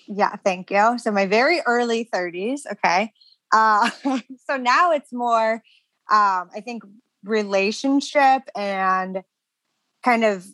yeah, 0.08 0.36
thank 0.44 0.72
you. 0.72 0.98
So 1.00 1.12
my 1.12 1.26
very 1.26 1.62
early 1.66 2.08
30s. 2.14 2.62
Okay. 2.72 3.12
Uh, 3.52 3.90
so 4.50 4.58
now 4.58 4.92
it's 4.92 5.14
more, 5.14 5.54
um, 6.12 6.50
I 6.56 6.62
think, 6.64 6.84
relationship 7.24 8.44
and 8.56 9.24
kind 10.04 10.24
of 10.26 10.46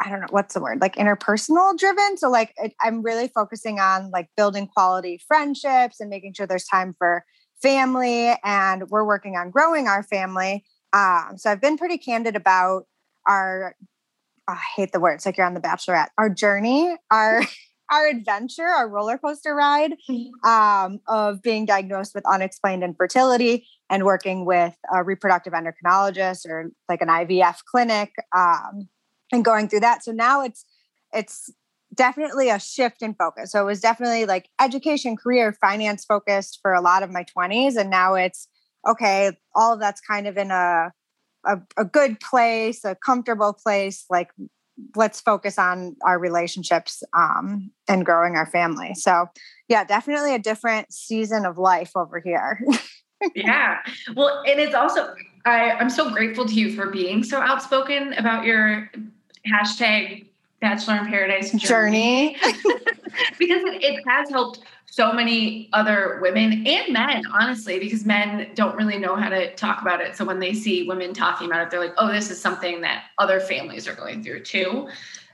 I 0.00 0.08
don't 0.08 0.20
know 0.20 0.26
what's 0.30 0.54
the 0.54 0.60
word, 0.60 0.80
like 0.80 0.96
interpersonal 0.96 1.76
driven. 1.76 2.16
So 2.16 2.30
like 2.30 2.54
it, 2.56 2.72
I'm 2.80 3.02
really 3.02 3.28
focusing 3.28 3.78
on 3.80 4.10
like 4.10 4.28
building 4.36 4.66
quality 4.66 5.20
friendships 5.28 6.00
and 6.00 6.08
making 6.08 6.34
sure 6.34 6.46
there's 6.46 6.64
time 6.64 6.94
for 6.98 7.24
family, 7.62 8.34
and 8.42 8.88
we're 8.88 9.04
working 9.04 9.36
on 9.36 9.50
growing 9.50 9.88
our 9.88 10.02
family. 10.02 10.64
Um, 10.92 11.34
so 11.36 11.50
I've 11.50 11.60
been 11.60 11.76
pretty 11.76 11.98
candid 11.98 12.34
about 12.34 12.84
our. 13.26 13.76
Oh, 14.48 14.54
I 14.54 14.60
hate 14.74 14.92
the 14.92 15.00
words 15.00 15.26
like 15.26 15.36
you're 15.36 15.46
on 15.46 15.54
the 15.54 15.60
Bachelorette. 15.60 16.08
Our 16.16 16.30
journey, 16.30 16.96
our 17.10 17.42
our 17.90 18.08
adventure, 18.08 18.64
our 18.64 18.88
roller 18.88 19.18
coaster 19.18 19.54
ride 19.54 19.94
mm-hmm. 20.08 20.48
um, 20.48 21.00
of 21.08 21.42
being 21.42 21.66
diagnosed 21.66 22.14
with 22.14 22.24
unexplained 22.26 22.84
infertility 22.84 23.66
and 23.90 24.04
working 24.04 24.46
with 24.46 24.74
a 24.94 25.02
reproductive 25.02 25.52
endocrinologist 25.52 26.46
or 26.46 26.70
like 26.88 27.02
an 27.02 27.08
IVF 27.08 27.58
clinic. 27.70 28.12
Um, 28.34 28.88
and 29.32 29.44
going 29.44 29.68
through 29.68 29.80
that. 29.80 30.04
So 30.04 30.12
now 30.12 30.42
it's 30.42 30.64
it's 31.12 31.52
definitely 31.94 32.50
a 32.50 32.60
shift 32.60 33.02
in 33.02 33.14
focus. 33.14 33.52
So 33.52 33.60
it 33.60 33.66
was 33.66 33.80
definitely 33.80 34.26
like 34.26 34.48
education, 34.60 35.16
career, 35.16 35.52
finance 35.60 36.04
focused 36.04 36.60
for 36.62 36.72
a 36.72 36.80
lot 36.80 37.02
of 37.02 37.10
my 37.10 37.24
20s. 37.24 37.76
And 37.76 37.90
now 37.90 38.14
it's 38.14 38.48
okay, 38.88 39.32
all 39.54 39.74
of 39.74 39.80
that's 39.80 40.00
kind 40.00 40.26
of 40.26 40.36
in 40.36 40.50
a 40.50 40.92
a, 41.46 41.58
a 41.78 41.84
good 41.84 42.20
place, 42.20 42.84
a 42.84 42.94
comfortable 42.94 43.54
place. 43.54 44.04
Like 44.10 44.30
let's 44.94 45.20
focus 45.20 45.58
on 45.58 45.96
our 46.04 46.18
relationships 46.18 47.02
um, 47.16 47.70
and 47.88 48.04
growing 48.04 48.36
our 48.36 48.46
family. 48.46 48.94
So 48.94 49.26
yeah, 49.68 49.84
definitely 49.84 50.34
a 50.34 50.38
different 50.38 50.92
season 50.92 51.44
of 51.44 51.58
life 51.58 51.92
over 51.96 52.20
here. 52.20 52.60
yeah. 53.34 53.78
Well, 54.14 54.42
and 54.46 54.60
it's 54.60 54.74
also 54.74 55.14
I, 55.46 55.72
I'm 55.72 55.90
so 55.90 56.10
grateful 56.10 56.46
to 56.46 56.54
you 56.54 56.74
for 56.74 56.90
being 56.90 57.22
so 57.22 57.40
outspoken 57.40 58.12
about 58.14 58.44
your 58.44 58.90
hashtag 59.46 60.26
Bachelor 60.60 60.96
in 60.98 61.06
Paradise 61.06 61.52
journey, 61.52 62.36
journey. 62.40 62.54
because 63.38 63.62
it, 63.64 63.82
it, 63.82 64.04
has 64.06 64.28
helped 64.28 64.60
so 64.84 65.12
many 65.12 65.70
other 65.72 66.18
women 66.20 66.66
and 66.66 66.92
men, 66.92 67.22
honestly, 67.32 67.78
because 67.78 68.04
men 68.04 68.50
don't 68.54 68.76
really 68.76 68.98
know 68.98 69.16
how 69.16 69.30
to 69.30 69.54
talk 69.54 69.80
about 69.80 70.02
it. 70.02 70.16
So 70.16 70.24
when 70.24 70.38
they 70.38 70.52
see 70.52 70.86
women 70.86 71.14
talking 71.14 71.46
about 71.46 71.62
it, 71.62 71.70
they're 71.70 71.80
like, 71.80 71.94
oh, 71.96 72.12
this 72.12 72.30
is 72.30 72.38
something 72.38 72.82
that 72.82 73.04
other 73.16 73.40
families 73.40 73.88
are 73.88 73.94
going 73.94 74.22
through 74.22 74.42
too. 74.42 74.88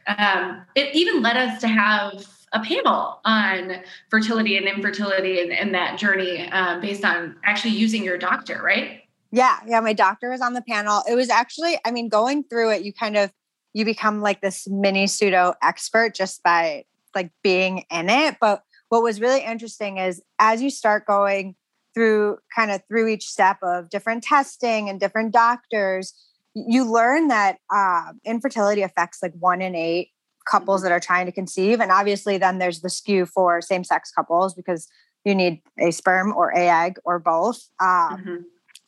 Um, 0.06 0.64
it 0.76 0.94
even 0.94 1.22
led 1.22 1.36
us 1.36 1.60
to 1.62 1.68
have 1.68 2.24
a 2.52 2.60
panel 2.60 3.20
on 3.24 3.82
fertility 4.08 4.56
and 4.56 4.66
infertility 4.66 5.40
and, 5.40 5.52
and 5.52 5.74
that 5.74 5.98
journey 5.98 6.48
uh, 6.52 6.78
based 6.78 7.04
on 7.04 7.36
actually 7.44 7.74
using 7.74 8.04
your 8.04 8.16
doctor, 8.16 8.62
right? 8.62 9.02
Yeah, 9.32 9.58
yeah. 9.66 9.80
My 9.80 9.92
doctor 9.92 10.30
was 10.30 10.40
on 10.40 10.52
the 10.52 10.62
panel. 10.62 11.02
It 11.10 11.16
was 11.16 11.28
actually, 11.28 11.78
I 11.84 11.90
mean, 11.90 12.08
going 12.08 12.44
through 12.44 12.70
it, 12.70 12.82
you 12.82 12.92
kind 12.92 13.16
of 13.16 13.32
you 13.76 13.84
become 13.84 14.22
like 14.22 14.40
this 14.40 14.66
mini 14.70 15.06
pseudo 15.06 15.52
expert 15.62 16.14
just 16.14 16.42
by 16.42 16.82
like 17.14 17.30
being 17.42 17.84
in 17.90 18.08
it. 18.08 18.38
But 18.40 18.62
what 18.88 19.02
was 19.02 19.20
really 19.20 19.44
interesting 19.44 19.98
is 19.98 20.22
as 20.38 20.62
you 20.62 20.70
start 20.70 21.06
going 21.06 21.56
through 21.92 22.38
kind 22.56 22.70
of 22.70 22.80
through 22.88 23.08
each 23.08 23.28
step 23.28 23.58
of 23.62 23.90
different 23.90 24.24
testing 24.24 24.88
and 24.88 24.98
different 24.98 25.34
doctors, 25.34 26.14
you 26.54 26.90
learn 26.90 27.28
that 27.28 27.58
uh, 27.70 28.12
infertility 28.24 28.80
affects 28.80 29.18
like 29.22 29.34
one 29.38 29.60
in 29.60 29.74
eight 29.74 30.08
couples 30.50 30.80
mm-hmm. 30.80 30.88
that 30.88 30.92
are 30.94 31.00
trying 31.00 31.26
to 31.26 31.32
conceive. 31.32 31.78
And 31.78 31.92
obviously, 31.92 32.38
then 32.38 32.56
there's 32.56 32.80
the 32.80 32.88
skew 32.88 33.26
for 33.26 33.60
same 33.60 33.84
sex 33.84 34.10
couples 34.10 34.54
because 34.54 34.88
you 35.26 35.34
need 35.34 35.60
a 35.78 35.90
sperm 35.90 36.32
or 36.34 36.48
a 36.48 36.66
egg 36.66 36.96
or 37.04 37.18
both. 37.18 37.68
Um, 37.78 37.88
mm-hmm. 37.88 38.36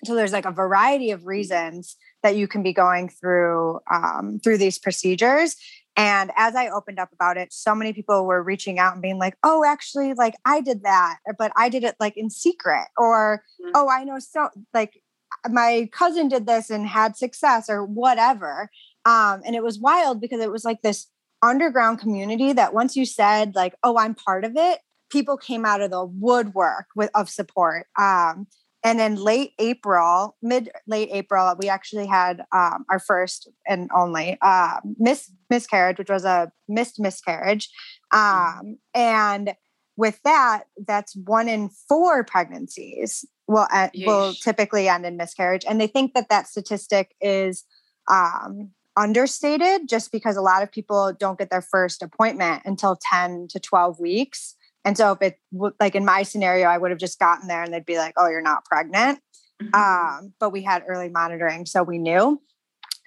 So 0.07 0.15
there's 0.15 0.33
like 0.33 0.47
a 0.47 0.51
variety 0.51 1.11
of 1.11 1.27
reasons 1.27 1.97
that 2.23 2.37
you 2.37 2.49
can 2.49 2.63
be 2.63 2.73
going 2.73 3.09
through 3.09 3.81
um, 3.93 4.41
through 4.43 4.59
these 4.59 4.79
procedures. 4.79 5.57
And 5.97 6.31
as 6.37 6.55
I 6.55 6.69
opened 6.69 7.01
up 7.01 7.13
about 7.13 7.37
it, 7.37 7.53
so 7.53 7.75
many 7.75 7.93
people 7.93 8.25
were 8.25 8.43
reaching 8.43 8.79
out 8.79 8.93
and 8.93 9.03
being 9.03 9.19
like, 9.19 9.37
"Oh, 9.43 9.65
actually, 9.65 10.15
like 10.15 10.35
I 10.45 10.61
did 10.61 10.85
that, 10.85 11.19
but 11.39 11.53
I 11.57 11.69
did 11.69 11.85
it 11.85 11.97
like 11.99 12.17
in 12.17 12.31
secret," 12.31 12.87
or 12.97 13.43
mm-hmm. 13.61 13.73
"Oh, 13.75 13.89
I 13.89 14.05
know 14.05 14.19
so 14.19 14.49
like 14.73 15.03
my 15.49 15.89
cousin 15.93 16.29
did 16.29 16.47
this 16.47 16.71
and 16.71 16.87
had 16.87 17.17
success," 17.17 17.69
or 17.69 17.85
whatever. 17.85 18.71
Um, 19.05 19.43
and 19.45 19.57
it 19.57 19.63
was 19.63 19.79
wild 19.79 20.21
because 20.21 20.41
it 20.41 20.53
was 20.53 20.65
like 20.65 20.83
this 20.83 21.09
underground 21.43 22.01
community 22.01 22.53
that 22.53 22.75
once 22.75 22.97
you 22.97 23.05
said 23.05 23.57
like, 23.57 23.75
"Oh, 23.83 23.99
I'm 23.99 24.15
part 24.15 24.45
of 24.45 24.53
it," 24.57 24.79
people 25.11 25.37
came 25.37 25.65
out 25.65 25.81
of 25.81 25.91
the 25.91 26.05
woodwork 26.05 26.87
with 26.95 27.11
of 27.15 27.29
support. 27.29 27.87
Um, 27.99 28.47
and 28.85 29.01
in 29.01 29.17
late 29.17 29.53
April, 29.59 30.37
mid 30.41 30.71
late 30.87 31.09
April, 31.13 31.55
we 31.61 31.69
actually 31.69 32.07
had 32.07 32.45
um, 32.53 32.85
our 32.91 32.99
first 32.99 33.49
and 33.67 33.91
only 33.95 34.39
uh, 34.41 34.81
miss 34.99 35.31
miscarriage, 35.51 35.99
which 35.99 36.11
was 36.11 36.25
a 36.25 36.53
missed 36.69 37.01
miscarriage, 37.01 37.69
mm-hmm. 38.13 38.59
um, 38.69 38.79
and 38.95 39.55
with 39.97 40.21
that, 40.23 40.65
that's 40.87 41.17
one 41.17 41.49
in 41.49 41.71
four 41.89 42.23
pregnancies 42.23 43.25
will 43.49 43.67
uh, 43.73 43.89
will 44.07 44.33
typically 44.35 44.89
end 44.89 45.05
in 45.05 45.17
miscarriage, 45.17 45.65
and 45.69 45.81
they 45.81 45.89
think 45.89 46.15
that 46.15 46.29
that 46.29 46.47
statistic 46.47 47.15
is 47.21 47.65
um, 48.09 48.71
understated, 48.97 49.89
just 49.89 50.13
because 50.13 50.37
a 50.37 50.43
lot 50.43 50.63
of 50.63 50.71
people 50.71 51.13
don't 51.19 51.39
get 51.39 51.51
their 51.51 51.63
first 51.63 52.03
appointment 52.03 52.63
until 52.65 52.97
ten 53.11 53.49
to 53.51 53.59
twelve 53.59 53.99
weeks. 53.99 54.55
And 54.89 54.97
so 54.97 55.13
if 55.13 55.19
it 55.21 55.39
like 55.79 55.95
in 55.95 56.07
my 56.07 56.23
scenario, 56.23 56.67
I 56.67 56.79
would 56.79 56.91
have 56.91 56.99
just 56.99 57.19
gotten 57.19 57.47
there 57.47 57.63
and 57.63 57.75
they'd 57.75 57.85
be 57.85 57.99
like, 57.99 58.15
"Oh, 58.17 58.27
you're 58.27 58.41
not 58.41 58.65
pregnant." 58.65 59.21
Mm-hmm. 59.63 59.75
Um, 59.75 60.33
but 60.41 60.49
we 60.49 60.63
had 60.63 60.83
early 60.89 61.11
monitoring, 61.11 61.67
so 61.67 61.83
we 61.83 61.99
knew. 61.99 62.41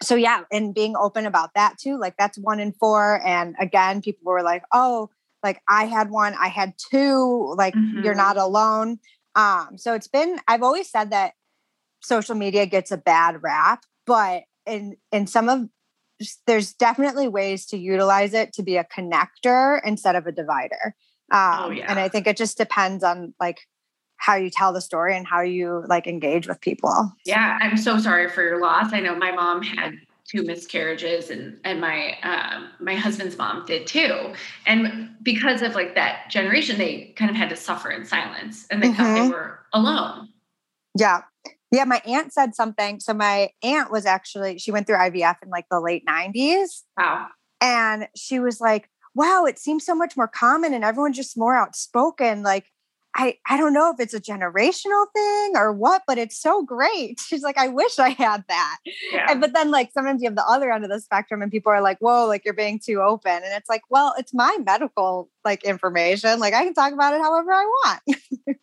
So 0.03 0.13
yeah, 0.13 0.43
and 0.51 0.75
being 0.75 0.95
open 0.95 1.25
about 1.25 1.55
that 1.55 1.79
too, 1.81 1.97
like 1.97 2.13
that's 2.19 2.37
one 2.37 2.59
in 2.59 2.71
four. 2.73 3.19
And 3.25 3.55
again, 3.59 4.03
people 4.03 4.31
were 4.31 4.43
like, 4.43 4.61
"Oh, 4.71 5.09
like 5.41 5.59
I 5.67 5.85
had 5.85 6.11
one, 6.11 6.35
I 6.39 6.49
had 6.49 6.73
two. 6.91 7.55
Like 7.57 7.73
mm-hmm. 7.73 8.03
you're 8.03 8.13
not 8.13 8.37
alone." 8.37 8.99
Um, 9.33 9.69
so 9.75 9.95
it's 9.95 10.07
been. 10.07 10.37
I've 10.47 10.61
always 10.61 10.87
said 10.87 11.09
that 11.09 11.33
social 12.03 12.35
media 12.35 12.67
gets 12.67 12.91
a 12.91 12.97
bad 12.97 13.41
rap, 13.41 13.85
but 14.05 14.43
in 14.67 14.97
in 15.11 15.25
some 15.25 15.49
of 15.49 15.67
there's 16.45 16.73
definitely 16.73 17.27
ways 17.27 17.65
to 17.65 17.77
utilize 17.79 18.35
it 18.35 18.53
to 18.53 18.61
be 18.61 18.77
a 18.77 18.85
connector 18.85 19.81
instead 19.83 20.15
of 20.15 20.27
a 20.27 20.31
divider. 20.31 20.95
Oh, 21.31 21.37
um, 21.37 21.59
oh, 21.63 21.69
yeah. 21.71 21.85
And 21.89 21.99
I 21.99 22.09
think 22.09 22.27
it 22.27 22.37
just 22.37 22.57
depends 22.57 23.03
on 23.03 23.33
like 23.39 23.61
how 24.17 24.35
you 24.35 24.49
tell 24.49 24.71
the 24.71 24.81
story 24.81 25.15
and 25.15 25.25
how 25.25 25.41
you 25.41 25.83
like 25.87 26.05
engage 26.05 26.47
with 26.47 26.61
people. 26.61 27.11
Yeah, 27.25 27.57
I'm 27.61 27.77
so 27.77 27.97
sorry 27.97 28.29
for 28.29 28.43
your 28.43 28.61
loss. 28.61 28.93
I 28.93 28.99
know 28.99 29.15
my 29.15 29.31
mom 29.31 29.63
had 29.63 29.95
two 30.31 30.43
miscarriages 30.43 31.29
and 31.29 31.59
and 31.63 31.81
my 31.81 32.15
um, 32.23 32.69
my 32.79 32.95
husband's 32.95 33.37
mom 33.37 33.65
did 33.65 33.85
too 33.85 34.33
and 34.65 35.09
because 35.21 35.61
of 35.61 35.75
like 35.75 35.95
that 35.95 36.29
generation 36.29 36.77
they 36.77 37.13
kind 37.17 37.29
of 37.29 37.35
had 37.35 37.49
to 37.49 37.55
suffer 37.55 37.89
in 37.89 38.05
silence 38.05 38.65
and 38.71 38.81
they 38.81 38.87
mm-hmm. 38.87 38.95
thought 38.95 39.13
they 39.13 39.19
mm-hmm. 39.21 39.31
were 39.31 39.59
alone 39.73 40.29
yeah 40.97 41.21
yeah 41.71 41.83
my 41.83 42.01
aunt 42.05 42.31
said 42.31 42.55
something 42.55 42.99
so 42.99 43.13
my 43.13 43.49
aunt 43.61 43.91
was 43.91 44.05
actually 44.05 44.57
she 44.57 44.71
went 44.71 44.87
through 44.87 44.97
ivf 44.97 45.35
in 45.43 45.49
like 45.49 45.65
the 45.69 45.81
late 45.81 46.05
90s 46.05 46.83
wow 46.97 47.27
and 47.59 48.07
she 48.15 48.39
was 48.39 48.61
like 48.61 48.89
wow, 49.13 49.45
it 49.45 49.59
seems 49.59 49.85
so 49.85 49.95
much 49.95 50.15
more 50.15 50.27
common 50.27 50.73
and 50.73 50.83
everyone's 50.83 51.17
just 51.17 51.37
more 51.37 51.55
outspoken. 51.55 52.43
Like, 52.43 52.65
I, 53.13 53.37
I 53.45 53.57
don't 53.57 53.73
know 53.73 53.91
if 53.91 53.99
it's 53.99 54.13
a 54.13 54.21
generational 54.21 55.05
thing 55.13 55.51
or 55.55 55.73
what, 55.73 56.03
but 56.07 56.17
it's 56.17 56.39
so 56.39 56.63
great. 56.63 57.19
She's 57.27 57.41
like, 57.41 57.57
I 57.57 57.67
wish 57.67 57.99
I 57.99 58.09
had 58.09 58.45
that. 58.47 58.77
Yeah. 59.11 59.27
And, 59.29 59.41
but 59.41 59.53
then, 59.53 59.69
like, 59.69 59.91
sometimes 59.91 60.21
you 60.21 60.29
have 60.29 60.35
the 60.35 60.45
other 60.45 60.71
end 60.71 60.85
of 60.85 60.89
the 60.89 60.99
spectrum 61.01 61.41
and 61.41 61.51
people 61.51 61.71
are 61.71 61.81
like, 61.81 61.97
whoa, 61.99 62.25
like 62.25 62.45
you're 62.45 62.53
being 62.53 62.79
too 62.79 63.01
open. 63.01 63.31
And 63.31 63.53
it's 63.53 63.69
like, 63.69 63.81
well, 63.89 64.13
it's 64.17 64.33
my 64.33 64.57
medical 64.65 65.29
like 65.43 65.63
information. 65.63 66.39
Like, 66.39 66.53
I 66.53 66.63
can 66.63 66.73
talk 66.73 66.93
about 66.93 67.13
it 67.13 67.21
however 67.21 67.51
I 67.51 67.65
want. 67.65 68.01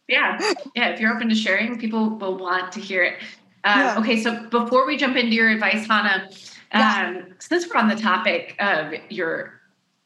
yeah. 0.08 0.54
Yeah. 0.74 0.88
If 0.88 1.00
you're 1.00 1.14
open 1.14 1.28
to 1.28 1.34
sharing, 1.34 1.78
people 1.78 2.16
will 2.16 2.38
want 2.38 2.72
to 2.72 2.80
hear 2.80 3.04
it. 3.04 3.18
Um, 3.64 3.80
yeah. 3.80 3.98
Okay. 3.98 4.22
So 4.22 4.48
before 4.48 4.86
we 4.86 4.96
jump 4.96 5.16
into 5.16 5.34
your 5.34 5.50
advice, 5.50 5.86
Hannah, 5.86 6.28
um, 6.72 6.80
yeah. 6.80 7.22
since 7.38 7.68
we're 7.68 7.78
on 7.80 7.88
the 7.88 7.96
topic 7.96 8.54
of 8.58 8.94
your 9.10 9.57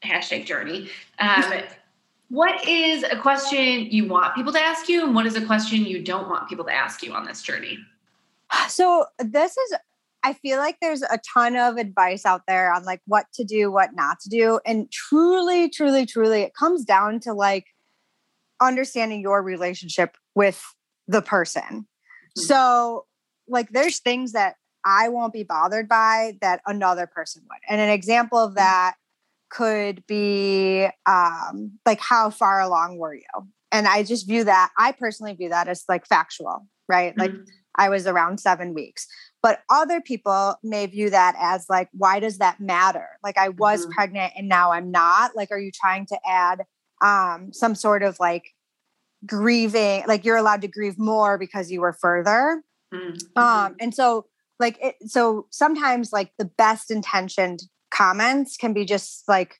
hashtag 0.03 0.45
journey. 0.45 0.89
Um, 1.19 1.43
what 2.29 2.67
is 2.67 3.03
a 3.03 3.17
question 3.17 3.85
you 3.91 4.07
want 4.07 4.33
people 4.35 4.51
to 4.53 4.59
ask 4.59 4.89
you, 4.89 5.03
and 5.05 5.13
what 5.13 5.25
is 5.25 5.35
a 5.35 5.45
question 5.45 5.85
you 5.85 6.03
don't 6.03 6.29
want 6.29 6.49
people 6.49 6.65
to 6.65 6.73
ask 6.73 7.03
you 7.03 7.13
on 7.13 7.25
this 7.25 7.41
journey? 7.41 7.77
So, 8.69 9.05
this 9.19 9.55
is, 9.55 9.73
I 10.23 10.33
feel 10.33 10.57
like 10.57 10.77
there's 10.81 11.03
a 11.03 11.19
ton 11.33 11.55
of 11.55 11.77
advice 11.77 12.25
out 12.25 12.41
there 12.47 12.73
on 12.73 12.85
like 12.85 13.01
what 13.05 13.27
to 13.35 13.43
do, 13.43 13.71
what 13.71 13.93
not 13.93 14.19
to 14.21 14.29
do. 14.29 14.59
And 14.65 14.91
truly, 14.91 15.69
truly, 15.69 16.05
truly, 16.05 16.41
it 16.41 16.53
comes 16.55 16.85
down 16.85 17.19
to 17.21 17.33
like 17.33 17.67
understanding 18.61 19.21
your 19.21 19.41
relationship 19.43 20.17
with 20.33 20.63
the 21.07 21.21
person. 21.21 21.61
Mm-hmm. 21.63 22.41
So, 22.41 23.05
like, 23.47 23.69
there's 23.69 23.99
things 23.99 24.31
that 24.31 24.55
I 24.85 25.09
won't 25.09 25.33
be 25.33 25.43
bothered 25.43 25.87
by 25.87 26.37
that 26.41 26.61
another 26.65 27.07
person 27.07 27.43
would. 27.49 27.59
And 27.69 27.79
an 27.79 27.89
example 27.89 28.39
of 28.39 28.51
mm-hmm. 28.51 28.57
that 28.57 28.95
could 29.53 30.05
be 30.07 30.87
um, 31.05 31.77
like 31.85 31.99
how 31.99 32.31
far 32.31 32.59
along 32.59 32.97
were 32.97 33.13
you 33.13 33.21
and 33.71 33.87
i 33.87 34.01
just 34.01 34.27
view 34.27 34.43
that 34.43 34.71
i 34.77 34.91
personally 34.91 35.33
view 35.33 35.49
that 35.49 35.67
as 35.67 35.83
like 35.87 36.07
factual 36.07 36.65
right 36.89 37.15
mm-hmm. 37.15 37.21
like 37.21 37.31
i 37.75 37.87
was 37.87 38.07
around 38.07 38.39
seven 38.39 38.73
weeks 38.73 39.07
but 39.43 39.59
other 39.69 40.01
people 40.01 40.55
may 40.63 40.87
view 40.87 41.09
that 41.09 41.35
as 41.39 41.65
like 41.69 41.87
why 41.91 42.19
does 42.19 42.39
that 42.39 42.59
matter 42.59 43.07
like 43.23 43.37
i 43.37 43.49
was 43.49 43.83
mm-hmm. 43.83 43.91
pregnant 43.91 44.33
and 44.35 44.49
now 44.49 44.71
i'm 44.71 44.89
not 44.89 45.35
like 45.35 45.51
are 45.51 45.59
you 45.59 45.71
trying 45.71 46.05
to 46.05 46.17
add 46.27 46.61
um, 47.03 47.51
some 47.51 47.75
sort 47.75 48.01
of 48.01 48.15
like 48.19 48.51
grieving 49.25 50.03
like 50.07 50.25
you're 50.25 50.37
allowed 50.37 50.61
to 50.61 50.67
grieve 50.67 50.97
more 50.97 51.37
because 51.37 51.69
you 51.69 51.81
were 51.81 51.93
further 51.93 52.63
mm-hmm. 52.93 53.39
um 53.39 53.75
and 53.79 53.93
so 53.93 54.25
like 54.59 54.77
it 54.81 54.95
so 55.05 55.45
sometimes 55.51 56.11
like 56.11 56.31
the 56.37 56.45
best 56.45 56.89
intentioned 56.89 57.63
comments 57.93 58.57
can 58.57 58.73
be 58.73 58.85
just 58.85 59.27
like 59.27 59.59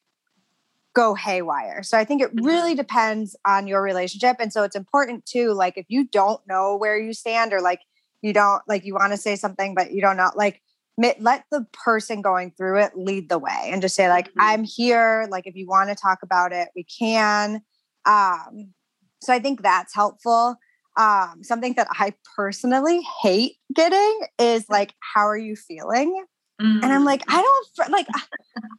go 0.95 1.15
haywire. 1.15 1.83
So 1.83 1.97
I 1.97 2.05
think 2.05 2.21
it 2.21 2.35
mm-hmm. 2.35 2.45
really 2.45 2.75
depends 2.75 3.35
on 3.45 3.67
your 3.67 3.81
relationship. 3.81 4.37
And 4.39 4.53
so 4.53 4.63
it's 4.63 4.75
important 4.75 5.25
too, 5.25 5.53
like 5.53 5.77
if 5.77 5.85
you 5.89 6.05
don't 6.05 6.41
know 6.47 6.75
where 6.75 6.97
you 6.97 7.13
stand 7.13 7.53
or 7.53 7.61
like 7.61 7.81
you 8.21 8.33
don't 8.33 8.61
like 8.67 8.85
you 8.85 8.93
want 8.93 9.11
to 9.11 9.17
say 9.17 9.35
something, 9.35 9.75
but 9.75 9.91
you 9.91 10.01
don't 10.01 10.17
know, 10.17 10.31
like 10.35 10.61
let 10.97 11.43
the 11.51 11.65
person 11.73 12.21
going 12.21 12.51
through 12.51 12.79
it 12.79 12.91
lead 12.95 13.29
the 13.29 13.39
way 13.39 13.69
and 13.71 13.81
just 13.81 13.95
say 13.95 14.09
like 14.09 14.27
mm-hmm. 14.29 14.41
i'm 14.41 14.63
here 14.63 15.27
like 15.29 15.47
if 15.47 15.55
you 15.55 15.67
want 15.67 15.89
to 15.89 15.95
talk 15.95 16.19
about 16.21 16.51
it 16.51 16.69
we 16.75 16.83
can 16.83 17.61
um 18.05 18.73
so 19.21 19.33
i 19.33 19.39
think 19.39 19.61
that's 19.61 19.95
helpful 19.95 20.55
um 20.97 21.39
something 21.41 21.73
that 21.73 21.87
i 21.93 22.13
personally 22.35 23.01
hate 23.21 23.55
getting 23.73 24.21
is 24.37 24.65
like 24.69 24.93
how 24.99 25.27
are 25.27 25.37
you 25.37 25.55
feeling 25.55 26.23
Mm-hmm. 26.61 26.83
And 26.83 26.93
I'm 26.93 27.03
like, 27.03 27.23
I 27.27 27.41
don't 27.41 27.91
like, 27.91 28.07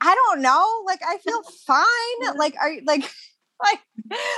I 0.00 0.14
don't 0.14 0.42
know. 0.42 0.82
Like, 0.86 1.00
I 1.06 1.18
feel 1.18 1.42
fine. 1.66 2.36
Like, 2.36 2.54
are 2.60 2.70
you 2.70 2.82
like, 2.86 3.02
like, 3.62 3.80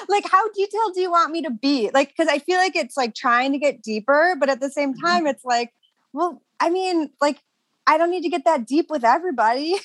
like, 0.08 0.30
how 0.30 0.48
detailed 0.52 0.94
do 0.94 1.00
you 1.00 1.10
want 1.10 1.32
me 1.32 1.42
to 1.42 1.50
be? 1.50 1.90
Like, 1.92 2.08
because 2.08 2.28
I 2.28 2.38
feel 2.38 2.58
like 2.58 2.76
it's 2.76 2.96
like 2.96 3.14
trying 3.14 3.52
to 3.52 3.58
get 3.58 3.82
deeper, 3.82 4.36
but 4.38 4.48
at 4.48 4.60
the 4.60 4.70
same 4.70 4.94
mm-hmm. 4.94 5.06
time, 5.06 5.26
it's 5.26 5.44
like, 5.44 5.72
well, 6.12 6.42
I 6.60 6.70
mean, 6.70 7.10
like, 7.20 7.38
I 7.86 7.98
don't 7.98 8.10
need 8.10 8.22
to 8.22 8.28
get 8.28 8.44
that 8.44 8.66
deep 8.66 8.86
with 8.90 9.04
everybody. 9.04 9.76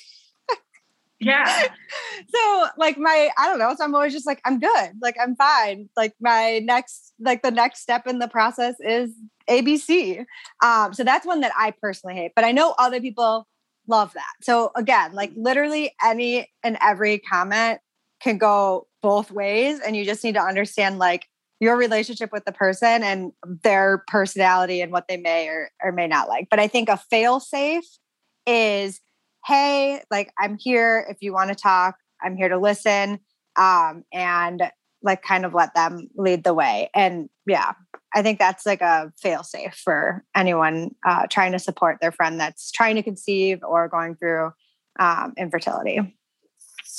Yeah. 1.22 1.46
so 2.36 2.68
like 2.78 2.98
my 2.98 3.30
I 3.38 3.48
don't 3.48 3.60
know. 3.60 3.74
So 3.78 3.84
I'm 3.84 3.94
always 3.94 4.12
just 4.12 4.26
like, 4.26 4.42
I'm 4.44 4.60
good. 4.60 4.92
Like 5.02 5.16
I'm 5.22 5.36
fine. 5.36 5.88
Like 5.96 6.16
my 6.20 6.60
next, 6.64 7.14
like 7.20 7.44
the 7.44 7.52
next 7.52 7.82
step 7.82 8.08
in 8.08 8.20
the 8.20 8.28
process 8.28 8.76
is 8.80 9.12
ABC. 9.52 10.26
Um, 10.64 10.94
so 10.94 11.04
that's 11.04 11.26
one 11.26 11.42
that 11.42 11.52
I 11.58 11.74
personally 11.82 12.16
hate. 12.16 12.32
But 12.36 12.46
I 12.46 12.52
know 12.52 12.74
other 12.80 13.02
people 13.02 13.48
love 13.88 14.14
that. 14.14 14.32
So 14.42 14.72
again, 14.76 15.14
like 15.14 15.32
literally 15.36 15.94
any 16.04 16.48
and 16.64 16.78
every 16.82 17.20
comment 17.20 17.80
can 18.22 18.38
go 18.38 18.88
both 19.02 19.32
ways 19.32 19.80
and 19.80 19.96
you 19.96 20.06
just 20.06 20.24
need 20.24 20.36
to 20.36 20.42
understand 20.42 21.00
like 21.00 21.26
your 21.60 21.78
relationship 21.78 22.32
with 22.32 22.46
the 22.46 22.52
person 22.52 23.04
and 23.04 23.32
their 23.64 24.04
personality 24.08 24.82
and 24.82 24.92
what 24.92 25.08
they 25.08 25.18
may 25.18 25.48
or, 25.48 25.70
or 25.84 25.92
may 25.92 26.08
not 26.08 26.28
like. 26.28 26.48
But 26.50 26.60
I 26.60 26.68
think 26.68 26.90
a 26.90 26.98
fail 26.98 27.40
safe 27.40 27.86
is 28.48 29.00
hey, 29.46 30.02
like 30.12 30.32
I'm 30.40 30.58
here 30.60 31.06
if 31.10 31.18
you 31.22 31.34
want 31.34 31.50
to 31.50 31.56
talk, 31.56 31.96
I'm 32.24 32.36
here 32.36 32.50
to 32.50 32.60
listen. 32.60 33.20
Um, 33.58 34.04
and 34.14 34.72
like 35.04 35.24
kind 35.24 35.46
of 35.46 35.54
let 35.54 35.74
them 35.74 36.08
lead 36.16 36.44
the 36.44 36.54
way. 36.54 36.90
And 36.96 37.30
yeah, 37.48 37.74
I 38.14 38.22
think 38.22 38.40
that's 38.40 38.66
like 38.66 38.82
a 38.82 39.12
fail 39.20 39.44
safe 39.44 39.74
for 39.74 40.24
anyone 40.36 40.96
uh, 41.06 41.28
trying 41.28 41.54
to 41.54 41.60
support 41.60 42.00
their 42.02 42.12
friend 42.12 42.40
that's 42.40 42.72
trying 42.72 42.96
to 42.96 43.04
conceive 43.04 43.64
or 43.64 43.88
going 43.88 44.16
through 44.16 44.52
um, 45.00 45.34
infertility. 45.38 46.18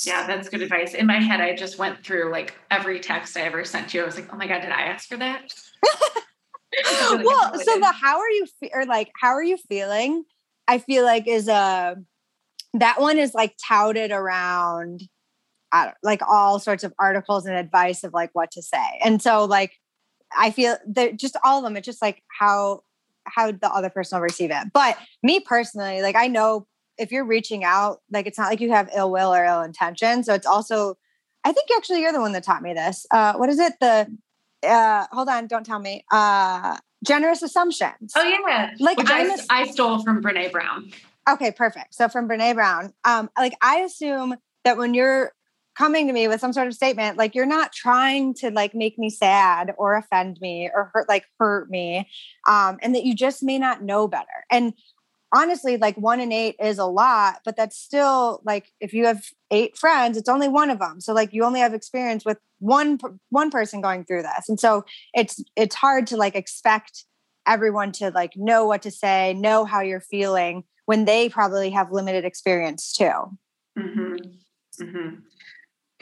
Yeah, 0.03 0.25
that's 0.25 0.49
good 0.49 0.61
advice. 0.61 0.95
In 0.95 1.05
my 1.05 1.19
head, 1.19 1.39
I 1.39 1.55
just 1.55 1.77
went 1.77 2.03
through 2.03 2.31
like 2.31 2.55
every 2.71 2.99
text 2.99 3.37
I 3.37 3.41
ever 3.41 3.63
sent 3.63 3.93
you. 3.93 4.01
I 4.01 4.05
was 4.05 4.15
like, 4.15 4.33
oh 4.33 4.37
my 4.37 4.47
God, 4.47 4.61
did 4.61 4.71
I 4.71 4.81
ask 4.83 5.07
for 5.07 5.17
that? 5.17 5.53
well, 7.23 7.59
so 7.59 7.79
the 7.79 7.93
how 8.01 8.19
are 8.19 8.29
you 8.29 8.47
fe- 8.59 8.71
or 8.73 8.85
like 8.85 9.11
how 9.19 9.29
are 9.29 9.43
you 9.43 9.57
feeling? 9.57 10.23
I 10.67 10.79
feel 10.79 11.03
like 11.03 11.27
is 11.27 11.47
a 11.47 11.95
that 12.73 12.99
one 12.99 13.19
is 13.19 13.35
like 13.35 13.55
touted 13.63 14.11
around 14.11 15.03
I 15.71 15.85
don't, 15.85 15.97
like 16.01 16.21
all 16.27 16.59
sorts 16.59 16.83
of 16.83 16.93
articles 16.99 17.45
and 17.45 17.55
advice 17.55 18.03
of 18.03 18.13
like 18.13 18.31
what 18.33 18.51
to 18.51 18.61
say. 18.61 18.99
And 19.03 19.21
so 19.21 19.45
like 19.45 19.73
I 20.37 20.51
feel 20.51 20.77
that 20.87 21.17
just 21.17 21.37
all 21.43 21.57
of 21.59 21.63
them, 21.63 21.77
it's 21.77 21.85
just 21.85 22.01
like 22.01 22.23
how 22.27 22.83
how 23.25 23.51
the 23.51 23.69
other 23.69 23.89
person 23.89 24.17
will 24.17 24.23
receive 24.23 24.51
it. 24.51 24.73
But 24.73 24.97
me 25.21 25.39
personally, 25.39 26.01
like 26.01 26.15
I 26.15 26.27
know 26.27 26.67
if 26.97 27.11
you're 27.11 27.25
reaching 27.25 27.63
out, 27.63 28.01
like 28.11 28.27
it's 28.27 28.37
not 28.37 28.49
like 28.49 28.61
you 28.61 28.71
have 28.71 28.89
ill 28.95 29.11
will 29.11 29.33
or 29.33 29.43
ill 29.45 29.61
intention. 29.61 30.23
So 30.23 30.33
it's 30.33 30.45
also, 30.45 30.95
I 31.43 31.51
think 31.51 31.69
actually 31.75 32.01
you're 32.01 32.11
the 32.11 32.21
one 32.21 32.33
that 32.33 32.43
taught 32.43 32.61
me 32.61 32.73
this. 32.73 33.05
Uh, 33.11 33.33
what 33.33 33.49
is 33.49 33.59
it? 33.59 33.73
The 33.79 34.07
uh, 34.67 35.07
hold 35.11 35.29
on, 35.29 35.47
don't 35.47 35.65
tell 35.65 35.79
me. 35.79 36.05
Uh, 36.11 36.77
generous 37.03 37.41
assumptions. 37.41 38.13
Oh 38.15 38.23
yeah, 38.23 38.71
like 38.79 38.97
I, 39.09 39.37
I 39.49 39.67
stole 39.67 40.01
from 40.03 40.21
Brene 40.21 40.51
Brown. 40.51 40.91
Okay, 41.29 41.51
perfect. 41.51 41.95
So 41.95 42.09
from 42.09 42.27
Brene 42.27 42.53
Brown, 42.55 42.93
um, 43.03 43.29
like 43.37 43.53
I 43.61 43.79
assume 43.79 44.35
that 44.63 44.77
when 44.77 44.93
you're 44.93 45.33
coming 45.77 46.07
to 46.07 46.13
me 46.13 46.27
with 46.27 46.39
some 46.39 46.53
sort 46.53 46.67
of 46.67 46.73
statement, 46.73 47.17
like 47.17 47.35
you're 47.35 47.45
not 47.45 47.73
trying 47.73 48.33
to 48.35 48.51
like 48.51 48.75
make 48.75 48.97
me 48.97 49.09
sad 49.09 49.73
or 49.77 49.95
offend 49.95 50.39
me 50.41 50.69
or 50.73 50.91
hurt 50.93 51.09
like 51.09 51.25
hurt 51.39 51.69
me, 51.69 52.07
um, 52.47 52.77
and 52.81 52.93
that 52.95 53.05
you 53.05 53.15
just 53.15 53.43
may 53.43 53.57
not 53.57 53.83
know 53.83 54.07
better. 54.07 54.45
And 54.51 54.73
honestly, 55.33 55.77
like 55.77 55.97
one 55.97 56.19
in 56.19 56.31
eight 56.31 56.55
is 56.61 56.77
a 56.77 56.85
lot, 56.85 57.39
but 57.43 57.55
that's 57.57 57.77
still 57.77 58.41
like 58.45 58.71
if 58.79 58.93
you 58.93 59.05
have 59.05 59.25
eight 59.51 59.77
friends, 59.77 60.17
it's 60.17 60.29
only 60.29 60.47
one 60.47 60.69
of 60.69 60.79
them. 60.79 61.01
So 61.01 61.13
like 61.13 61.33
you 61.33 61.43
only 61.43 61.59
have 61.59 61.73
experience 61.73 62.23
with 62.23 62.37
one 62.59 62.99
one 63.29 63.49
person 63.49 63.81
going 63.81 64.05
through 64.05 64.23
this, 64.23 64.47
and 64.47 64.59
so 64.59 64.85
it's 65.13 65.43
it's 65.55 65.75
hard 65.75 66.07
to 66.07 66.17
like 66.17 66.35
expect 66.35 67.05
everyone 67.45 67.91
to 67.91 68.09
like 68.11 68.33
know 68.35 68.65
what 68.65 68.81
to 68.83 68.91
say, 68.91 69.33
know 69.33 69.65
how 69.65 69.81
you're 69.81 69.99
feeling 69.99 70.63
when 70.85 71.05
they 71.05 71.29
probably 71.29 71.71
have 71.71 71.91
limited 71.91 72.25
experience 72.25 72.93
too. 72.93 73.11
Mm-hmm. 73.77 74.15
Mm-hmm. 74.81 75.15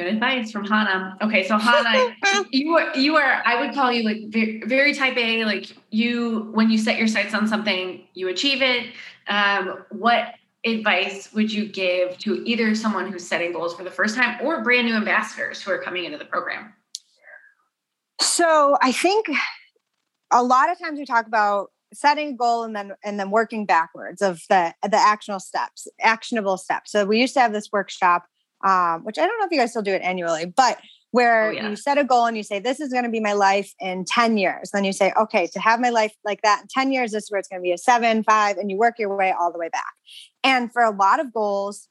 Good 0.02 0.16
advice 0.16 0.52
from 0.52 0.66
Hannah. 0.66 1.16
Okay, 1.22 1.48
so 1.48 1.60
Hannah, 1.60 2.16
you 2.52 2.76
are 2.76 2.98
you 2.98 3.18
are 3.18 3.44
I 3.46 3.62
would 3.62 3.76
call 3.76 3.92
you 3.92 4.02
like 4.02 4.18
very, 4.30 4.64
very, 4.66 4.96
type 4.96 5.16
A. 5.16 5.46
Like 5.46 5.68
you, 5.92 6.50
when 6.54 6.72
you 6.72 6.80
set 6.80 6.98
your 6.98 7.08
sights 7.08 7.36
on 7.36 7.48
something, 7.48 8.04
you 8.16 8.28
achieve 8.30 8.64
it. 8.64 8.88
Um, 9.28 9.84
what 9.92 10.34
advice 10.66 11.32
would 11.34 11.54
you 11.54 11.68
give 11.68 12.18
to 12.18 12.42
either 12.48 12.74
someone 12.74 13.12
who's 13.12 13.28
setting 13.28 13.54
goals 13.54 13.76
for 13.76 13.84
the 13.84 13.92
first 13.92 14.16
time 14.16 14.40
or 14.42 14.64
brand 14.64 14.88
new 14.88 14.96
ambassadors 14.96 15.62
who 15.62 15.70
are 15.70 15.78
coming 15.78 16.06
into 16.06 16.18
the 16.18 16.26
program? 16.26 16.74
So 18.22 18.80
I 18.82 18.92
think 18.92 19.28
a 20.32 20.42
lot 20.42 20.72
of 20.72 20.80
times 20.80 20.98
we 20.98 21.06
talk 21.06 21.28
about 21.28 21.68
setting 21.94 22.30
a 22.30 22.34
goal 22.34 22.64
and 22.64 22.76
then 22.76 22.94
and 23.04 23.20
then 23.20 23.30
working 23.30 23.68
backwards 23.68 24.24
of 24.24 24.42
the 24.50 24.74
the 24.82 24.98
actionable 24.98 25.40
steps, 25.40 25.88
actionable 26.00 26.58
steps. 26.58 26.92
So 26.92 27.06
we 27.06 27.20
used 27.20 27.36
to 27.36 27.40
have 27.40 27.54
this 27.54 27.70
workshop 27.72 28.26
um, 28.64 29.04
which 29.04 29.18
I 29.18 29.26
don't 29.26 29.40
know 29.40 29.46
if 29.46 29.52
you 29.52 29.58
guys 29.58 29.72
still 29.72 29.82
do 29.82 29.94
it 29.94 30.02
annually, 30.02 30.46
but 30.46 30.78
where 31.12 31.50
oh, 31.50 31.52
yeah. 31.52 31.70
you 31.70 31.76
set 31.76 31.98
a 31.98 32.04
goal 32.04 32.26
and 32.26 32.38
you 32.38 32.44
say, 32.44 32.60
This 32.60 32.80
is 32.80 32.92
going 32.92 33.04
to 33.04 33.10
be 33.10 33.20
my 33.20 33.34
life 33.34 33.74
in 33.80 34.06
10 34.06 34.38
years. 34.38 34.72
Then 34.72 34.84
you 34.84 34.94
say, 34.94 35.14
Okay, 35.20 35.48
to 35.48 35.60
have 35.60 35.80
my 35.80 35.90
life 35.90 36.14
like 36.24 36.42
that 36.42 36.62
in 36.62 36.68
10 36.70 36.92
years, 36.92 37.12
this 37.12 37.26
is 37.26 37.32
where 37.32 37.40
it's 37.40 37.48
going 37.48 37.62
to 37.62 37.64
be 37.64 37.74
a 37.74 37.78
seven, 37.78 38.24
five, 38.24 38.58
and 38.58 38.72
you 38.72 38.78
work 38.78 38.96
your 38.98 39.16
way 39.16 39.34
all 39.38 39.52
the 39.52 39.60
way 39.60 39.70
back. 39.70 39.94
And 40.44 40.72
for 40.72 40.82
a 40.82 40.92
lot 40.92 41.20
of 41.20 41.34
goals, 41.34 41.90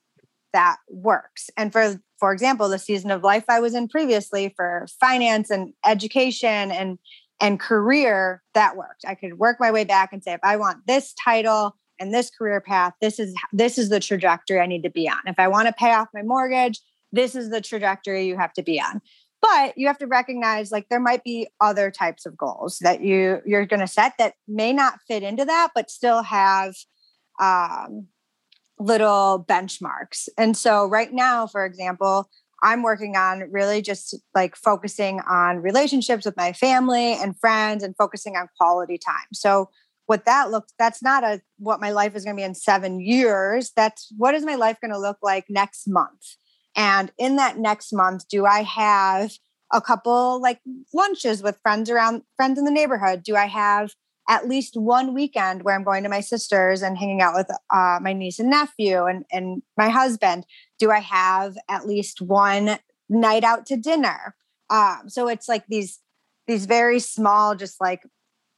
that 0.52 0.76
works. 0.88 1.50
And 1.56 1.72
for 1.72 2.00
for 2.18 2.33
example, 2.33 2.68
the 2.68 2.78
season 2.78 3.11
of 3.11 3.22
life 3.22 3.44
I 3.48 3.61
was 3.61 3.74
in 3.74 3.88
previously 3.88 4.52
for 4.56 4.87
finance 5.00 5.50
and 5.50 5.72
education 5.85 6.70
and 6.70 6.98
and 7.42 7.59
career, 7.59 8.42
that 8.52 8.76
worked. 8.76 9.04
I 9.06 9.14
could 9.14 9.38
work 9.38 9.56
my 9.59 9.70
way 9.70 9.85
back 9.85 10.12
and 10.12 10.22
say, 10.22 10.35
if 10.35 10.40
I 10.42 10.56
want 10.56 10.87
this 10.87 11.14
title, 11.14 11.74
and 12.00 12.12
this 12.12 12.30
career 12.30 12.60
path 12.60 12.94
this 13.00 13.20
is 13.20 13.34
this 13.52 13.78
is 13.78 13.90
the 13.90 14.00
trajectory 14.00 14.58
i 14.58 14.66
need 14.66 14.82
to 14.82 14.90
be 14.90 15.08
on. 15.08 15.20
If 15.26 15.38
i 15.38 15.46
want 15.46 15.68
to 15.68 15.74
pay 15.74 15.92
off 15.92 16.08
my 16.12 16.22
mortgage 16.22 16.80
this 17.12 17.34
is 17.34 17.50
the 17.50 17.60
trajectory 17.60 18.26
you 18.26 18.36
have 18.36 18.52
to 18.54 18.62
be 18.62 18.80
on. 18.80 19.00
But 19.42 19.78
you 19.78 19.86
have 19.86 19.98
to 19.98 20.06
recognize 20.06 20.70
like 20.70 20.88
there 20.90 21.00
might 21.00 21.24
be 21.24 21.48
other 21.60 21.90
types 21.90 22.26
of 22.26 22.36
goals 22.36 22.78
that 22.82 23.00
you 23.00 23.40
you're 23.46 23.66
going 23.66 23.80
to 23.80 23.86
set 23.86 24.14
that 24.18 24.34
may 24.46 24.72
not 24.72 25.00
fit 25.08 25.22
into 25.22 25.44
that 25.44 25.70
but 25.74 25.90
still 25.90 26.22
have 26.22 26.74
um, 27.40 28.08
little 28.78 29.44
benchmarks. 29.48 30.28
And 30.36 30.56
so 30.56 30.86
right 30.86 31.12
now 31.12 31.46
for 31.46 31.64
example 31.64 32.28
i'm 32.62 32.82
working 32.82 33.16
on 33.16 33.50
really 33.50 33.80
just 33.80 34.14
like 34.34 34.54
focusing 34.54 35.20
on 35.20 35.62
relationships 35.62 36.26
with 36.26 36.36
my 36.36 36.52
family 36.52 37.14
and 37.14 37.38
friends 37.38 37.82
and 37.82 37.96
focusing 37.96 38.36
on 38.36 38.48
quality 38.58 38.98
time. 38.98 39.28
So 39.32 39.70
what 40.11 40.25
that 40.25 40.51
looks 40.51 40.73
that's 40.77 41.05
not 41.05 41.23
a 41.23 41.40
what 41.59 41.81
my 41.81 41.92
life 41.92 42.16
is 42.16 42.25
going 42.25 42.35
to 42.37 42.40
be 42.40 42.44
in 42.44 42.53
7 42.53 42.99
years. 42.99 43.70
That's 43.77 44.12
what 44.16 44.35
is 44.35 44.44
my 44.44 44.57
life 44.57 44.77
going 44.81 44.90
to 44.90 44.99
look 44.99 45.18
like 45.23 45.44
next 45.49 45.87
month? 45.87 46.35
And 46.75 47.12
in 47.16 47.37
that 47.37 47.59
next 47.59 47.92
month 47.92 48.27
do 48.29 48.44
i 48.44 48.62
have 48.62 49.31
a 49.73 49.81
couple 49.81 50.42
like 50.42 50.59
lunches 50.92 51.44
with 51.44 51.61
friends 51.62 51.88
around 51.88 52.23
friends 52.37 52.59
in 52.59 52.64
the 52.64 52.73
neighborhood? 52.73 53.23
Do 53.23 53.37
i 53.37 53.46
have 53.46 53.92
at 54.29 54.49
least 54.49 54.75
one 54.77 55.14
weekend 55.14 55.62
where 55.62 55.77
i'm 55.77 55.85
going 55.85 56.03
to 56.03 56.09
my 56.09 56.23
sisters 56.33 56.83
and 56.83 56.99
hanging 56.99 57.20
out 57.20 57.37
with 57.37 57.51
uh, 57.73 58.01
my 58.03 58.12
niece 58.12 58.40
and 58.40 58.51
nephew 58.51 59.05
and, 59.05 59.25
and 59.31 59.62
my 59.77 59.90
husband? 59.90 60.44
Do 60.81 60.90
i 60.90 60.99
have 60.99 61.57
at 61.68 61.87
least 61.87 62.20
one 62.20 62.81
night 63.09 63.44
out 63.44 63.64
to 63.66 63.77
dinner? 63.77 64.35
Um, 64.70 65.03
so 65.07 65.29
it's 65.29 65.49
like 65.49 65.66
these 65.68 66.01
these 66.49 66.66
very 66.66 66.99
small 66.99 67.55
just 67.55 67.81
like 67.81 68.03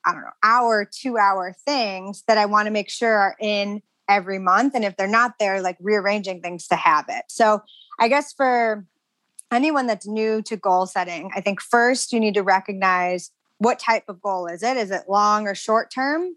I 0.04 0.12
don't 0.12 0.22
know, 0.22 0.30
hour, 0.42 0.88
two 0.90 1.16
hour 1.16 1.54
things 1.64 2.24
that 2.26 2.38
I 2.38 2.46
want 2.46 2.66
to 2.66 2.72
make 2.72 2.90
sure 2.90 3.14
are 3.14 3.36
in 3.40 3.82
every 4.08 4.38
month. 4.38 4.74
And 4.74 4.84
if 4.84 4.96
they're 4.96 5.06
not 5.06 5.34
there, 5.38 5.62
like 5.62 5.76
rearranging 5.80 6.40
things 6.40 6.66
to 6.68 6.76
have 6.76 7.06
it. 7.08 7.24
So 7.28 7.62
I 8.00 8.08
guess 8.08 8.32
for 8.32 8.84
anyone 9.52 9.86
that's 9.86 10.06
new 10.06 10.42
to 10.42 10.56
goal 10.56 10.86
setting, 10.86 11.30
I 11.34 11.40
think 11.40 11.60
first 11.60 12.12
you 12.12 12.20
need 12.20 12.34
to 12.34 12.42
recognize 12.42 13.30
what 13.58 13.78
type 13.78 14.04
of 14.08 14.20
goal 14.20 14.46
is 14.46 14.62
it? 14.62 14.76
Is 14.76 14.90
it 14.90 15.02
long 15.08 15.46
or 15.46 15.54
short 15.54 15.90
term? 15.90 16.34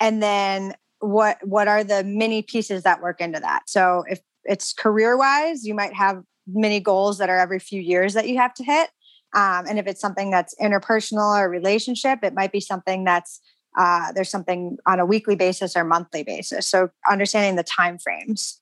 And 0.00 0.22
then 0.22 0.74
what 1.00 1.38
what 1.46 1.68
are 1.68 1.82
the 1.82 2.04
many 2.04 2.42
pieces 2.42 2.82
that 2.82 3.00
work 3.00 3.20
into 3.20 3.40
that? 3.40 3.70
So 3.70 4.04
if 4.08 4.20
it's 4.44 4.72
career 4.72 5.16
wise, 5.16 5.64
you 5.64 5.74
might 5.74 5.94
have 5.94 6.22
many 6.46 6.80
goals 6.80 7.18
that 7.18 7.30
are 7.30 7.38
every 7.38 7.58
few 7.58 7.80
years 7.80 8.14
that 8.14 8.28
you 8.28 8.36
have 8.38 8.54
to 8.54 8.64
hit. 8.64 8.90
Um, 9.34 9.66
and 9.68 9.78
if 9.78 9.86
it's 9.86 10.00
something 10.00 10.30
that's 10.30 10.54
interpersonal 10.60 11.38
or 11.38 11.48
relationship, 11.48 12.20
it 12.22 12.34
might 12.34 12.52
be 12.52 12.60
something 12.60 13.04
that's 13.04 13.40
uh, 13.76 14.12
there's 14.12 14.30
something 14.30 14.78
on 14.86 14.98
a 14.98 15.06
weekly 15.06 15.36
basis 15.36 15.76
or 15.76 15.84
monthly 15.84 16.22
basis. 16.22 16.66
So 16.66 16.90
understanding 17.08 17.56
the 17.56 17.62
time 17.62 17.98
frames. 17.98 18.60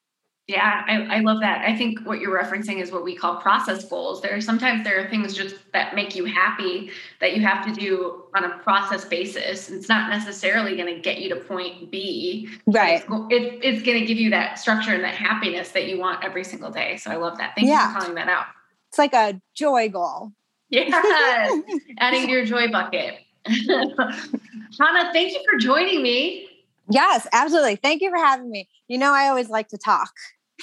Yeah, 0.48 0.84
I, 0.86 1.16
I 1.16 1.20
love 1.20 1.40
that. 1.40 1.68
I 1.68 1.76
think 1.76 2.06
what 2.06 2.20
you're 2.20 2.40
referencing 2.40 2.80
is 2.80 2.92
what 2.92 3.02
we 3.02 3.16
call 3.16 3.36
process 3.36 3.84
goals. 3.84 4.22
There 4.22 4.36
are 4.36 4.40
sometimes 4.40 4.84
there 4.84 5.04
are 5.04 5.08
things 5.10 5.34
just 5.34 5.56
that 5.72 5.96
make 5.96 6.14
you 6.14 6.24
happy 6.24 6.90
that 7.20 7.34
you 7.34 7.42
have 7.42 7.66
to 7.66 7.72
do 7.72 8.26
on 8.32 8.44
a 8.44 8.58
process 8.58 9.04
basis. 9.04 9.70
It's 9.70 9.88
not 9.88 10.08
necessarily 10.08 10.76
going 10.76 10.94
to 10.94 11.00
get 11.00 11.18
you 11.18 11.28
to 11.30 11.36
point 11.36 11.90
B. 11.90 12.48
Right. 12.64 13.04
It's, 13.08 13.56
it's 13.64 13.82
going 13.82 13.98
to 13.98 14.06
give 14.06 14.18
you 14.18 14.30
that 14.30 14.60
structure 14.60 14.94
and 14.94 15.02
that 15.02 15.16
happiness 15.16 15.70
that 15.70 15.88
you 15.88 15.98
want 15.98 16.24
every 16.24 16.44
single 16.44 16.70
day. 16.70 16.96
So 16.96 17.10
I 17.10 17.16
love 17.16 17.38
that. 17.38 17.54
Thank 17.56 17.66
yeah. 17.66 17.88
you 17.88 17.94
for 17.94 18.00
calling 18.00 18.14
that 18.14 18.28
out. 18.28 18.46
It's 18.90 18.98
like 18.98 19.14
a 19.14 19.40
joy 19.56 19.88
goal. 19.88 20.30
Yes, 20.68 20.92
adding 21.98 22.26
to 22.26 22.30
your 22.30 22.44
joy 22.44 22.70
bucket. 22.70 23.20
Hannah, 23.46 25.12
thank 25.12 25.32
you 25.32 25.40
for 25.48 25.58
joining 25.58 26.02
me. 26.02 26.48
Yes, 26.90 27.26
absolutely. 27.32 27.76
Thank 27.76 28.02
you 28.02 28.10
for 28.10 28.18
having 28.18 28.50
me. 28.50 28.68
You 28.88 28.98
know, 28.98 29.12
I 29.12 29.28
always 29.28 29.48
like 29.48 29.68
to 29.68 29.78
talk. 29.78 30.12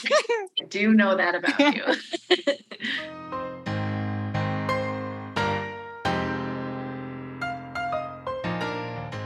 I 0.06 0.40
do 0.70 0.94
know 0.94 1.16
that 1.16 1.36
about 1.36 1.60
you. 1.60 1.84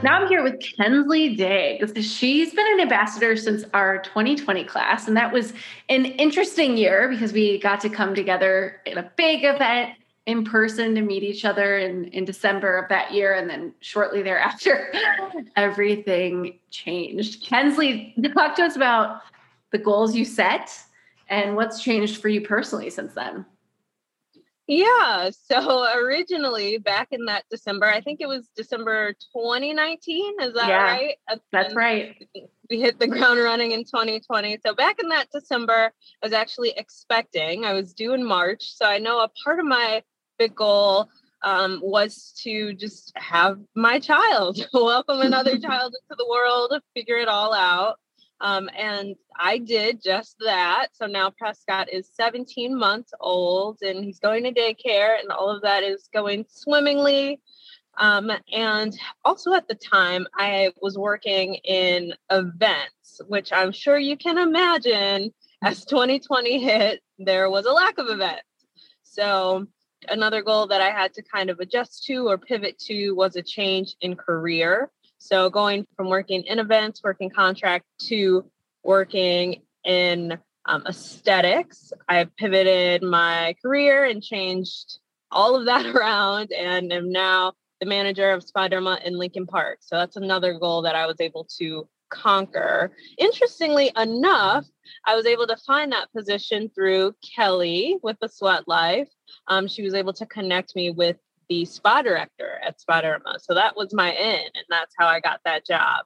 Now 0.04 0.22
I'm 0.22 0.28
here 0.28 0.44
with 0.44 0.62
Kensley 0.62 1.36
Diggs. 1.36 1.92
She's 2.06 2.54
been 2.54 2.68
an 2.74 2.82
ambassador 2.82 3.36
since 3.36 3.64
our 3.74 3.98
2020 4.04 4.64
class, 4.66 5.08
and 5.08 5.18
that 5.18 5.34
was 5.34 5.54
an 5.90 6.06
interesting 6.06 6.78
year 6.78 7.10
because 7.10 7.34
we 7.34 7.60
got 7.60 7.82
to 7.82 7.90
come 7.90 8.14
together 8.14 8.80
in 8.86 9.00
a 9.00 9.12
big 9.18 9.44
event 9.44 9.94
in 10.28 10.44
person 10.44 10.94
to 10.94 11.02
meet 11.02 11.24
each 11.24 11.46
other 11.46 11.78
in, 11.78 12.06
in 12.10 12.26
December 12.26 12.78
of 12.78 12.90
that 12.90 13.14
year. 13.14 13.34
And 13.34 13.50
then 13.50 13.74
shortly 13.80 14.22
thereafter, 14.22 14.94
everything 15.56 16.60
changed. 16.70 17.44
Kensley, 17.44 18.14
talk 18.34 18.54
to 18.58 18.64
us 18.64 18.76
about 18.76 19.22
the 19.72 19.78
goals 19.78 20.16
you 20.16 20.26
set 20.26 20.70
and 21.30 21.56
what's 21.56 21.82
changed 21.82 22.22
for 22.22 22.28
you 22.28 22.42
personally 22.42 22.90
since 22.90 23.14
then. 23.14 23.46
Yeah. 24.68 25.30
So 25.32 25.88
originally 25.96 26.78
back 26.78 27.08
in 27.12 27.24
that 27.26 27.46
December, 27.50 27.86
I 27.86 28.02
think 28.02 28.20
it 28.20 28.28
was 28.28 28.50
December 28.54 29.14
2019. 29.34 30.42
Is 30.42 30.54
that 30.56 30.68
yeah, 30.68 30.84
right? 30.84 31.16
That's 31.54 31.74
right. 31.74 32.28
We 32.70 32.82
hit 32.82 33.00
the 33.00 33.08
ground 33.08 33.40
running 33.40 33.72
in 33.72 33.86
2020. 33.86 34.60
So 34.66 34.76
back 34.76 35.00
in 35.02 35.08
that 35.08 35.28
December, 35.32 35.94
I 36.22 36.26
was 36.26 36.34
actually 36.34 36.74
expecting, 36.76 37.64
I 37.64 37.72
was 37.72 37.94
due 37.94 38.14
in 38.14 38.26
March. 38.26 38.74
So 38.76 38.86
I 38.86 38.98
know 38.98 39.22
a 39.22 39.30
part 39.46 39.62
of 39.62 39.66
my 39.66 40.04
goal 40.46 41.10
um, 41.42 41.80
was 41.82 42.34
to 42.44 42.74
just 42.74 43.12
have 43.16 43.60
my 43.76 44.00
child, 44.00 44.68
welcome 44.74 45.22
another 45.22 45.58
child 45.60 45.96
into 45.96 46.16
the 46.18 46.28
world, 46.30 46.80
figure 46.96 47.18
it 47.18 47.28
all 47.28 47.54
out. 47.54 47.96
Um, 48.40 48.70
and 48.78 49.16
I 49.40 49.58
did 49.58 50.04
just 50.04 50.36
that. 50.46 50.90
So 50.94 51.08
now 51.08 51.32
Prescott 51.32 51.92
is 51.92 52.12
17 52.14 52.78
months 52.78 53.12
old 53.20 53.80
and 53.82 54.04
he's 54.04 54.20
going 54.20 54.44
to 54.44 54.52
daycare, 54.52 55.20
and 55.20 55.32
all 55.32 55.50
of 55.50 55.64
that 55.64 55.84
is 55.84 56.08
going 56.14 56.46
swimmingly. 56.48 57.42
Um, 58.00 58.32
and 58.54 58.96
also 59.26 59.54
at 59.54 59.68
the 59.68 59.74
time, 59.74 60.28
I 60.36 60.72
was 60.84 61.00
working 61.00 61.56
in 61.56 62.14
events, 62.30 63.22
which 63.28 63.52
I'm 63.52 63.72
sure 63.72 63.98
you 63.98 64.16
can 64.16 64.38
imagine 64.38 65.34
as 65.64 65.86
2020 65.86 66.60
hit, 66.60 67.02
there 67.18 67.50
was 67.50 67.66
a 67.66 67.72
lack 67.72 67.98
of 67.98 68.10
events. 68.10 68.44
So 69.02 69.66
another 70.10 70.42
goal 70.42 70.68
that 70.68 70.82
I 70.82 70.90
had 70.90 71.14
to 71.16 71.22
kind 71.22 71.50
of 71.50 71.60
adjust 71.60 72.06
to 72.06 72.28
or 72.28 72.38
pivot 72.38 72.78
to 72.80 73.12
was 73.12 73.36
a 73.36 73.42
change 73.42 73.96
in 74.02 74.16
career. 74.16 74.92
So 75.18 75.50
going 75.50 75.86
from 75.96 76.10
working 76.10 76.44
in 76.44 76.60
events, 76.60 77.02
working 77.04 77.30
contract 77.30 77.86
to 78.08 78.50
working 78.84 79.64
in 79.84 80.38
um, 80.66 80.84
aesthetics, 80.86 81.92
I 82.08 82.26
pivoted 82.38 83.02
my 83.02 83.56
career 83.62 84.06
and 84.06 84.22
changed 84.22 85.00
all 85.32 85.56
of 85.56 85.66
that 85.66 85.86
around 85.96 86.52
and 86.52 86.92
am 86.92 87.12
now 87.12 87.54
the 87.80 87.86
manager 87.86 88.32
of 88.32 88.44
Spa 88.44 88.68
Derma 88.68 89.04
in 89.04 89.18
Lincoln 89.18 89.46
Park. 89.46 89.80
So 89.82 89.96
that's 89.96 90.16
another 90.16 90.58
goal 90.58 90.84
that 90.84 90.96
I 90.96 91.06
was 91.06 91.20
able 91.20 91.48
to 91.60 91.88
conquer. 92.10 92.92
Interestingly 93.18 93.92
enough, 93.98 94.66
I 95.06 95.16
was 95.16 95.26
able 95.26 95.48
to 95.48 95.58
find 95.58 95.92
that 95.92 96.12
position 96.12 96.70
through 96.74 97.16
Kelly 97.36 97.98
with 98.04 98.18
the 98.22 98.30
Sweat 98.30 98.68
Life. 98.68 99.10
Um, 99.48 99.68
she 99.68 99.84
was 99.84 99.94
able 99.94 100.14
to 100.14 100.26
connect 100.26 100.76
me 100.76 100.92
with 100.92 101.18
the 101.50 101.66
spa 101.66 102.02
director 102.02 102.60
at 102.66 102.80
Spa 102.80 103.02
Derma. 103.02 103.40
So 103.40 103.54
that 103.54 103.76
was 103.76 103.94
my 103.94 104.12
in, 104.12 104.42
and 104.54 104.66
that's 104.70 104.94
how 104.98 105.08
I 105.08 105.20
got 105.20 105.40
that 105.46 105.66
job, 105.66 106.06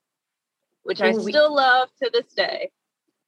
which 0.84 1.02
I 1.02 1.14
still 1.14 1.56
love 1.56 1.90
to 2.02 2.10
this 2.14 2.34
day. 2.34 2.72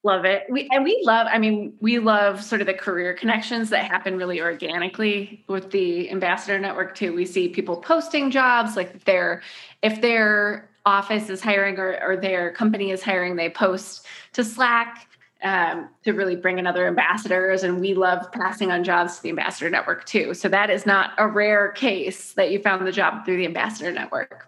Love 0.05 0.25
it. 0.25 0.43
We 0.49 0.67
and 0.69 0.83
we 0.83 1.01
love, 1.05 1.27
I 1.31 1.39
mean, 1.39 1.75
we 1.79 1.97
love 1.97 2.43
sort 2.43 2.59
of 2.59 2.67
the 2.67 2.73
career 2.73 3.13
connections 3.13 3.69
that 3.69 3.85
happen 3.85 4.17
really 4.17 4.41
organically 4.41 5.45
with 5.47 5.71
the 5.71 6.11
ambassador 6.11 6.59
network 6.59 6.93
too. 6.93 7.13
We 7.15 7.25
see 7.25 7.47
people 7.47 7.77
posting 7.77 8.29
jobs, 8.29 8.75
like 8.75 9.05
they're 9.05 9.41
if 9.81 10.01
their 10.01 10.69
office 10.85 11.29
is 11.29 11.41
hiring 11.41 11.77
or, 11.79 11.99
or 12.01 12.17
their 12.17 12.51
company 12.51 12.91
is 12.91 13.01
hiring, 13.01 13.35
they 13.35 13.49
post 13.49 14.05
to 14.33 14.43
Slack 14.43 15.07
um, 15.43 15.89
to 16.03 16.13
really 16.13 16.35
bring 16.35 16.57
in 16.57 16.65
other 16.65 16.87
ambassadors. 16.87 17.63
And 17.63 17.79
we 17.79 17.93
love 17.93 18.31
passing 18.31 18.71
on 18.71 18.83
jobs 18.83 19.17
to 19.17 19.23
the 19.23 19.29
ambassador 19.29 19.69
network 19.69 20.05
too. 20.05 20.33
So 20.33 20.49
that 20.49 20.69
is 20.69 20.85
not 20.85 21.11
a 21.17 21.27
rare 21.27 21.71
case 21.71 22.33
that 22.33 22.51
you 22.51 22.59
found 22.59 22.85
the 22.87 22.91
job 22.91 23.25
through 23.25 23.37
the 23.37 23.45
ambassador 23.45 23.91
network. 23.91 24.47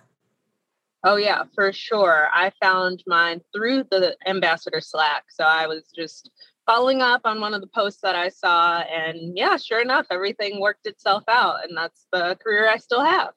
Oh, 1.04 1.18
yeah, 1.18 1.44
for 1.54 1.72
sure. 1.72 2.30
I 2.34 2.52
found 2.62 3.04
mine 3.06 3.42
through 3.54 3.84
the 3.92 4.18
ambassador 4.26 4.82
Slack. 4.82 5.26
So 5.30 5.44
I 5.44 5.68
was 5.68 5.84
just 5.96 6.32
following 6.66 7.02
up 7.02 7.22
on 7.26 7.40
one 7.42 7.54
of 7.54 7.62
the 7.62 7.68
posts 7.68 8.02
that 8.02 8.16
I 8.16 8.30
saw. 8.30 8.80
And 8.80 9.38
yeah, 9.38 9.58
sure 9.58 9.82
enough, 9.82 10.08
everything 10.10 10.60
worked 10.60 10.88
itself 10.88 11.24
out. 11.28 11.64
And 11.64 11.78
that's 11.78 12.08
the 12.12 12.38
career 12.42 12.68
I 12.68 12.78
still 12.78 13.04
have. 13.04 13.34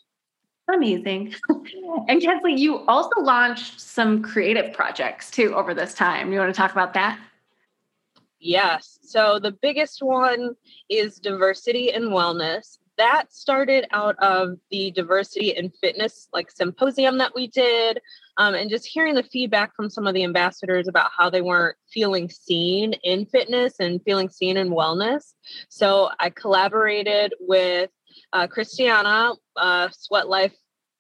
Amazing. 0.72 1.35
and 2.09 2.20
Kensley, 2.20 2.54
you 2.54 2.85
also 2.87 3.20
launched 3.20 3.81
some 3.81 4.22
creative 4.22 4.72
projects 4.74 5.31
too 5.31 5.54
over 5.54 5.72
this 5.72 5.94
time. 5.94 6.33
You 6.33 6.38
want 6.38 6.54
to 6.54 6.57
talk 6.59 6.72
about 6.72 6.94
that? 6.94 7.18
Yes. 8.40 8.98
So 9.02 9.38
the 9.38 9.52
biggest 9.52 10.02
one 10.02 10.54
is 10.88 11.18
diversity 11.18 11.92
and 11.92 12.07
wellness. 12.07 12.78
That 12.98 13.33
started 13.33 13.87
out 13.92 14.16
of 14.18 14.59
the 14.70 14.90
diversity 14.90 15.57
and 15.57 15.72
fitness 15.81 16.28
like 16.33 16.50
symposium 16.50 17.18
that 17.18 17.35
we 17.35 17.46
did, 17.46 18.00
um, 18.37 18.54
and 18.54 18.68
just 18.68 18.87
hearing 18.87 19.14
the 19.14 19.22
feedback 19.22 19.74
from 19.74 19.88
some 19.88 20.07
of 20.07 20.14
the 20.14 20.24
ambassadors 20.24 20.88
about 20.88 21.11
how 21.16 21.31
they 21.31 21.40
weren't 21.40 21.76
feeling 21.92 22.28
seen 22.28 22.94
in 23.04 23.24
fitness 23.26 23.74
and 23.78 24.02
feeling 24.02 24.28
seen 24.28 24.57
in 24.57 24.70
wellness. 24.70 25.35
So 25.68 26.11
I 26.18 26.31
collaborated 26.31 27.35
with 27.40 27.90
uh, 28.33 28.46
Christiana, 28.46 29.33
uh, 29.57 29.88
Sweat 29.92 30.28
Life 30.28 30.54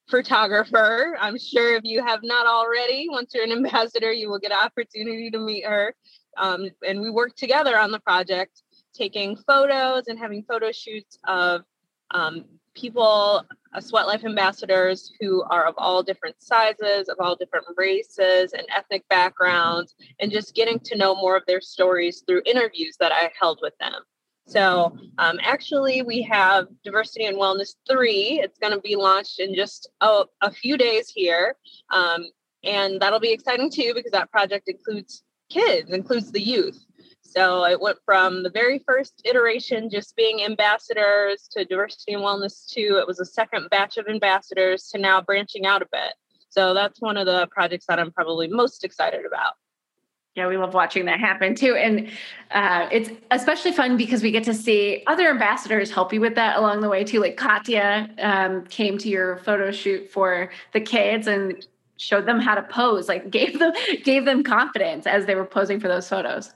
photographer. 0.08 1.16
I'm 1.20 1.38
sure 1.38 1.76
if 1.76 1.84
you 1.84 2.02
have 2.04 2.20
not 2.22 2.46
already, 2.46 3.08
once 3.10 3.32
you're 3.34 3.44
an 3.44 3.52
ambassador, 3.52 4.12
you 4.12 4.30
will 4.30 4.38
get 4.38 4.52
an 4.52 4.58
opportunity 4.64 5.30
to 5.30 5.38
meet 5.38 5.66
her. 5.66 5.94
Um, 6.36 6.68
and 6.86 7.00
we 7.00 7.10
worked 7.10 7.38
together 7.38 7.78
on 7.78 7.90
the 7.90 8.00
project, 8.00 8.62
taking 8.94 9.36
photos 9.36 10.08
and 10.08 10.18
having 10.18 10.44
photo 10.44 10.72
shoots 10.72 11.18
of 11.26 11.62
um, 12.10 12.44
people, 12.74 13.44
uh, 13.74 13.80
Sweat 13.80 14.06
Life 14.06 14.24
ambassadors 14.24 15.12
who 15.20 15.42
are 15.50 15.66
of 15.66 15.74
all 15.76 16.02
different 16.02 16.36
sizes, 16.38 17.08
of 17.08 17.16
all 17.20 17.36
different 17.36 17.66
races 17.76 18.52
and 18.52 18.64
ethnic 18.74 19.06
backgrounds, 19.08 19.94
and 20.20 20.30
just 20.30 20.54
getting 20.54 20.78
to 20.80 20.96
know 20.96 21.14
more 21.14 21.36
of 21.36 21.42
their 21.46 21.60
stories 21.60 22.22
through 22.26 22.42
interviews 22.46 22.96
that 22.98 23.12
I 23.12 23.30
held 23.38 23.58
with 23.62 23.76
them. 23.78 24.02
So, 24.48 24.96
um, 25.18 25.38
actually, 25.42 26.00
we 26.00 26.22
have 26.22 26.68
Diversity 26.82 27.26
and 27.26 27.36
Wellness 27.36 27.74
3. 27.88 28.40
It's 28.42 28.58
going 28.58 28.72
to 28.72 28.80
be 28.80 28.96
launched 28.96 29.40
in 29.40 29.54
just 29.54 29.90
a, 30.00 30.24
few 30.50 30.78
days 30.78 31.10
here. 31.14 31.54
Um, 31.92 32.24
and 32.64 32.98
that'll 32.98 33.20
be 33.20 33.30
exciting 33.30 33.70
too 33.70 33.92
because 33.94 34.12
that 34.12 34.30
project 34.30 34.68
includes 34.68 35.22
kids, 35.50 35.92
includes 35.92 36.32
the 36.32 36.40
youth. 36.40 36.82
So 37.20 37.66
it 37.66 37.78
went 37.78 37.98
from 38.06 38.42
the 38.42 38.48
very 38.48 38.78
first 38.78 39.20
iteration, 39.26 39.90
just 39.90 40.16
being 40.16 40.42
ambassadors, 40.42 41.46
to 41.52 41.66
diversity 41.66 42.14
and 42.14 42.22
wellness 42.22 42.66
two. 42.66 42.96
It 42.98 43.06
was 43.06 43.20
a 43.20 43.26
second 43.26 43.68
batch 43.70 43.98
of 43.98 44.08
ambassadors 44.08 44.88
to 44.88 44.98
now 44.98 45.20
branching 45.20 45.66
out 45.66 45.82
a 45.82 45.88
bit. 45.92 46.14
So 46.48 46.72
that's 46.72 47.02
one 47.02 47.18
of 47.18 47.26
the 47.26 47.46
projects 47.50 47.84
that 47.86 47.98
I'm 47.98 48.12
probably 48.12 48.48
most 48.48 48.82
excited 48.82 49.26
about. 49.26 49.52
Yeah, 50.38 50.46
we 50.46 50.56
love 50.56 50.72
watching 50.72 51.06
that 51.06 51.18
happen 51.18 51.56
too. 51.56 51.74
And 51.74 52.08
uh, 52.52 52.88
it's 52.92 53.10
especially 53.32 53.72
fun 53.72 53.96
because 53.96 54.22
we 54.22 54.30
get 54.30 54.44
to 54.44 54.54
see 54.54 55.02
other 55.08 55.28
ambassadors 55.28 55.90
help 55.90 56.12
you 56.12 56.20
with 56.20 56.36
that 56.36 56.56
along 56.56 56.80
the 56.80 56.88
way 56.88 57.02
too. 57.02 57.18
Like 57.18 57.36
Katya 57.36 58.08
um, 58.22 58.64
came 58.66 58.98
to 58.98 59.08
your 59.08 59.38
photo 59.38 59.72
shoot 59.72 60.08
for 60.08 60.50
the 60.72 60.80
kids 60.80 61.26
and 61.26 61.66
showed 61.96 62.24
them 62.24 62.38
how 62.38 62.54
to 62.54 62.62
pose 62.62 63.08
like 63.08 63.30
gave 63.32 63.58
them 63.58 63.72
gave 64.04 64.24
them 64.24 64.44
confidence 64.44 65.08
as 65.08 65.26
they 65.26 65.34
were 65.34 65.44
posing 65.44 65.80
for 65.80 65.88
those 65.88 66.08
photos 66.08 66.54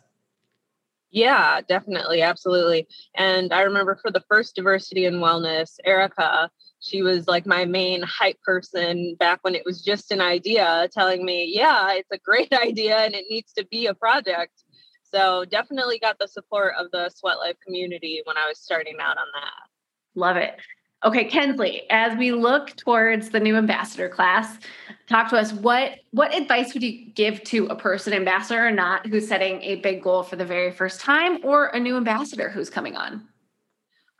yeah 1.10 1.60
definitely 1.68 2.22
absolutely 2.22 2.86
and 3.16 3.52
i 3.52 3.62
remember 3.62 3.96
for 3.96 4.12
the 4.12 4.22
first 4.28 4.54
diversity 4.54 5.04
and 5.04 5.16
wellness 5.16 5.78
erica 5.84 6.48
she 6.82 7.00
was 7.00 7.28
like 7.28 7.46
my 7.46 7.64
main 7.64 8.02
hype 8.02 8.40
person 8.42 9.16
back 9.18 9.38
when 9.42 9.54
it 9.54 9.64
was 9.64 9.82
just 9.82 10.10
an 10.10 10.20
idea 10.20 10.88
telling 10.92 11.24
me 11.24 11.50
yeah 11.54 11.92
it's 11.92 12.10
a 12.12 12.18
great 12.18 12.52
idea 12.62 12.98
and 12.98 13.14
it 13.14 13.24
needs 13.30 13.52
to 13.52 13.64
be 13.66 13.86
a 13.86 13.94
project 13.94 14.64
so 15.02 15.44
definitely 15.44 15.98
got 15.98 16.18
the 16.18 16.28
support 16.28 16.74
of 16.78 16.90
the 16.90 17.08
sweat 17.10 17.38
life 17.38 17.56
community 17.64 18.20
when 18.24 18.36
i 18.36 18.46
was 18.46 18.58
starting 18.58 18.96
out 19.00 19.16
on 19.16 19.26
that 19.32 19.68
love 20.14 20.36
it 20.36 20.58
Okay, 21.04 21.24
Kensley, 21.24 21.82
as 21.90 22.16
we 22.16 22.30
look 22.30 22.76
towards 22.76 23.30
the 23.30 23.40
new 23.40 23.56
ambassador 23.56 24.08
class, 24.08 24.58
talk 25.08 25.28
to 25.30 25.36
us. 25.36 25.52
What 25.52 25.98
what 26.12 26.32
advice 26.32 26.74
would 26.74 26.82
you 26.84 27.10
give 27.12 27.42
to 27.44 27.66
a 27.66 27.74
person, 27.74 28.12
ambassador 28.12 28.64
or 28.64 28.70
not, 28.70 29.08
who's 29.08 29.26
setting 29.26 29.60
a 29.62 29.76
big 29.76 30.00
goal 30.00 30.22
for 30.22 30.36
the 30.36 30.44
very 30.44 30.70
first 30.70 31.00
time, 31.00 31.44
or 31.44 31.66
a 31.68 31.80
new 31.80 31.96
ambassador 31.96 32.48
who's 32.50 32.70
coming 32.70 32.94
on? 32.94 33.26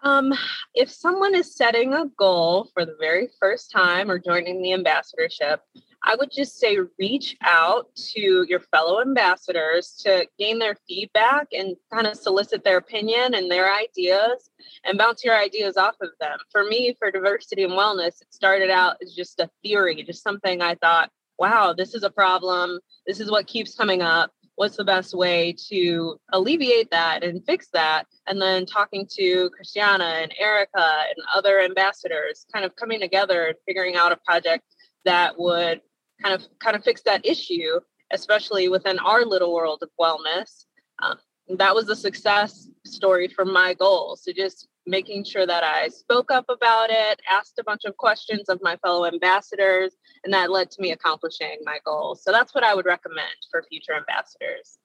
Um, 0.03 0.35
if 0.75 0.91
someone 0.91 1.35
is 1.35 1.55
setting 1.55 1.95
a 1.95 2.07
goal 2.19 2.69
for 2.75 2.85
the 2.85 2.97
very 2.99 3.29
first 3.41 3.71
time 3.71 4.11
or 4.11 4.19
joining 4.19 4.61
the 4.61 4.73
ambassadorship, 4.73 5.61
I 6.05 6.17
would 6.17 6.31
just 6.33 6.59
say 6.59 6.79
reach 6.99 7.37
out 7.43 7.95
to 8.13 8.45
your 8.49 8.59
fellow 8.59 9.01
ambassadors 9.01 9.95
to 10.01 10.27
gain 10.37 10.59
their 10.59 10.77
feedback 10.89 11.47
and 11.53 11.77
kind 11.93 12.09
of 12.09 12.17
solicit 12.17 12.65
their 12.65 12.79
opinion 12.79 13.35
and 13.35 13.49
their 13.49 13.73
ideas 13.73 14.51
and 14.85 14.99
bounce 14.99 15.23
your 15.23 15.39
ideas 15.39 15.77
off 15.77 15.95
of 16.03 16.11
them. 16.21 16.39
For 16.51 16.65
me, 16.65 16.97
for 16.99 17.13
diversity 17.13 17.63
and 17.63 17.75
wellness, 17.75 18.21
it 18.21 18.35
started 18.35 18.71
out 18.71 18.97
as 19.01 19.15
just 19.15 19.39
a 19.39 19.49
theory, 19.63 20.03
just 20.03 20.25
something 20.25 20.61
I 20.61 20.75
thought, 20.75 21.11
wow, 21.39 21.73
this 21.73 21.95
is 21.95 22.03
a 22.03 22.11
problem. 22.11 22.81
This 23.07 23.21
is 23.21 23.31
what 23.31 23.47
keeps 23.47 23.77
coming 23.77 24.03
up. 24.03 24.33
What's 24.57 24.77
the 24.77 24.85
best 24.85 25.15
way 25.15 25.55
to 25.71 26.21
alleviate 26.33 26.91
that 26.91 27.25
and 27.25 27.45
fix 27.45 27.69
that? 27.73 28.05
And 28.27 28.41
then 28.41 28.67
talking 28.67 29.07
to 29.19 29.51
Christiana 29.51 30.21
and 30.23 30.35
Erica 30.39 31.05
and 31.09 31.17
other 31.35 31.61
ambassadors, 31.61 32.47
kind 32.53 32.65
of 32.65 32.77
coming 32.77 33.01
together 33.01 33.47
and 33.47 33.57
figuring 33.67 33.97
out 33.97 34.13
a 34.13 34.19
project 34.25 34.65
that 35.05 35.39
would 35.39 35.81
kind 36.23 36.35
of 36.35 36.47
kind 36.61 36.77
of 36.77 36.85
fix 36.85 37.03
that 37.03 37.25
issue, 37.27 37.81
especially 38.13 38.69
within 38.69 38.99
our 38.99 39.25
little 39.25 39.53
world 39.53 39.83
of 39.83 39.91
wellness. 40.01 40.67
Um, 41.03 41.19
that 41.59 41.75
was 41.75 41.89
a 41.89 41.97
success 41.97 42.69
story 42.87 43.29
for 43.29 43.45
my 43.45 43.75
goal 43.75 44.17
So 44.17 44.33
just 44.33 44.69
making 44.87 45.25
sure 45.25 45.47
that 45.47 45.63
I 45.63 45.89
spoke 45.89 46.31
up 46.31 46.47
about 46.49 46.91
it, 46.91 47.21
asked 47.31 47.59
a 47.59 47.65
bunch 47.65 47.85
of 47.85 47.97
questions 47.97 48.49
of 48.49 48.61
my 48.63 48.77
fellow 48.77 49.07
ambassadors, 49.07 49.95
and 50.25 50.33
that 50.33 50.51
led 50.51 50.71
to 50.73 50.83
me 50.83 50.93
accomplishing 50.93 51.59
my 51.65 51.79
goals. 51.85 52.23
So 52.25 52.33
that's 52.33 52.55
what 52.55 52.65
I 52.65 52.75
would 52.75 52.87
recommend 52.87 53.37
for 53.51 53.63
future 53.69 53.95
ambassadors. 53.95 54.79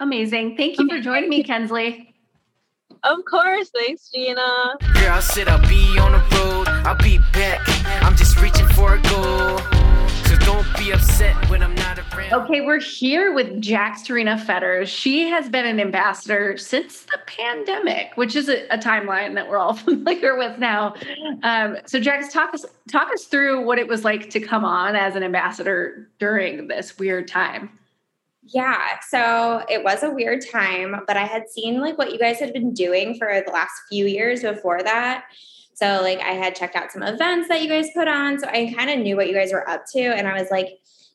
Amazing. 0.00 0.56
Thank 0.56 0.78
you 0.78 0.88
for 0.88 1.00
joining 1.00 1.28
me, 1.28 1.42
Kensley. 1.42 2.14
Of 3.02 3.24
course. 3.24 3.70
Thanks, 3.74 4.10
Gina. 4.10 4.76
Girl, 4.94 5.12
I 5.12 5.20
said 5.20 5.48
I'll 5.48 5.68
be 5.68 5.98
on 5.98 6.12
the 6.12 6.36
road. 6.36 6.68
I'll 6.86 6.96
be 6.96 7.18
back. 7.32 7.60
I'm 8.02 8.16
just 8.16 8.40
reaching 8.40 8.66
for 8.68 8.94
a 8.94 9.02
goal. 9.02 9.77
Okay, 12.32 12.60
we're 12.60 12.80
here 12.80 13.32
with 13.32 13.60
Jax 13.60 14.04
Serena 14.04 14.36
Fetters. 14.36 14.88
She 14.88 15.28
has 15.28 15.48
been 15.48 15.66
an 15.66 15.80
ambassador 15.80 16.56
since 16.56 17.02
the 17.02 17.18
pandemic, 17.26 18.12
which 18.16 18.36
is 18.36 18.48
a, 18.48 18.66
a 18.68 18.78
timeline 18.78 19.34
that 19.34 19.48
we're 19.48 19.58
all 19.58 19.74
familiar 19.74 20.36
with 20.36 20.58
now. 20.58 20.94
Um, 21.42 21.78
so, 21.86 21.98
Jax, 21.98 22.32
talk 22.32 22.52
us 22.54 22.64
talk 22.90 23.12
us 23.12 23.24
through 23.24 23.64
what 23.64 23.78
it 23.78 23.88
was 23.88 24.04
like 24.04 24.30
to 24.30 24.40
come 24.40 24.64
on 24.64 24.94
as 24.94 25.16
an 25.16 25.22
ambassador 25.22 26.08
during 26.18 26.68
this 26.68 26.98
weird 26.98 27.28
time. 27.28 27.70
Yeah, 28.42 28.98
so 29.08 29.64
it 29.68 29.84
was 29.84 30.02
a 30.02 30.10
weird 30.10 30.42
time, 30.50 31.02
but 31.06 31.16
I 31.16 31.24
had 31.24 31.50
seen 31.50 31.80
like 31.80 31.98
what 31.98 32.12
you 32.12 32.18
guys 32.18 32.40
had 32.40 32.52
been 32.52 32.72
doing 32.72 33.18
for 33.18 33.42
the 33.44 33.52
last 33.52 33.72
few 33.90 34.06
years 34.06 34.42
before 34.42 34.82
that. 34.82 35.24
So 35.78 36.00
like 36.02 36.18
I 36.18 36.32
had 36.32 36.56
checked 36.56 36.74
out 36.74 36.90
some 36.90 37.04
events 37.04 37.48
that 37.48 37.62
you 37.62 37.68
guys 37.68 37.90
put 37.94 38.08
on, 38.08 38.40
so 38.40 38.48
I 38.48 38.74
kind 38.76 38.90
of 38.90 38.98
knew 38.98 39.16
what 39.16 39.28
you 39.28 39.34
guys 39.34 39.52
were 39.52 39.68
up 39.68 39.84
to 39.92 40.00
and 40.00 40.26
I 40.26 40.40
was 40.40 40.50
like, 40.50 40.70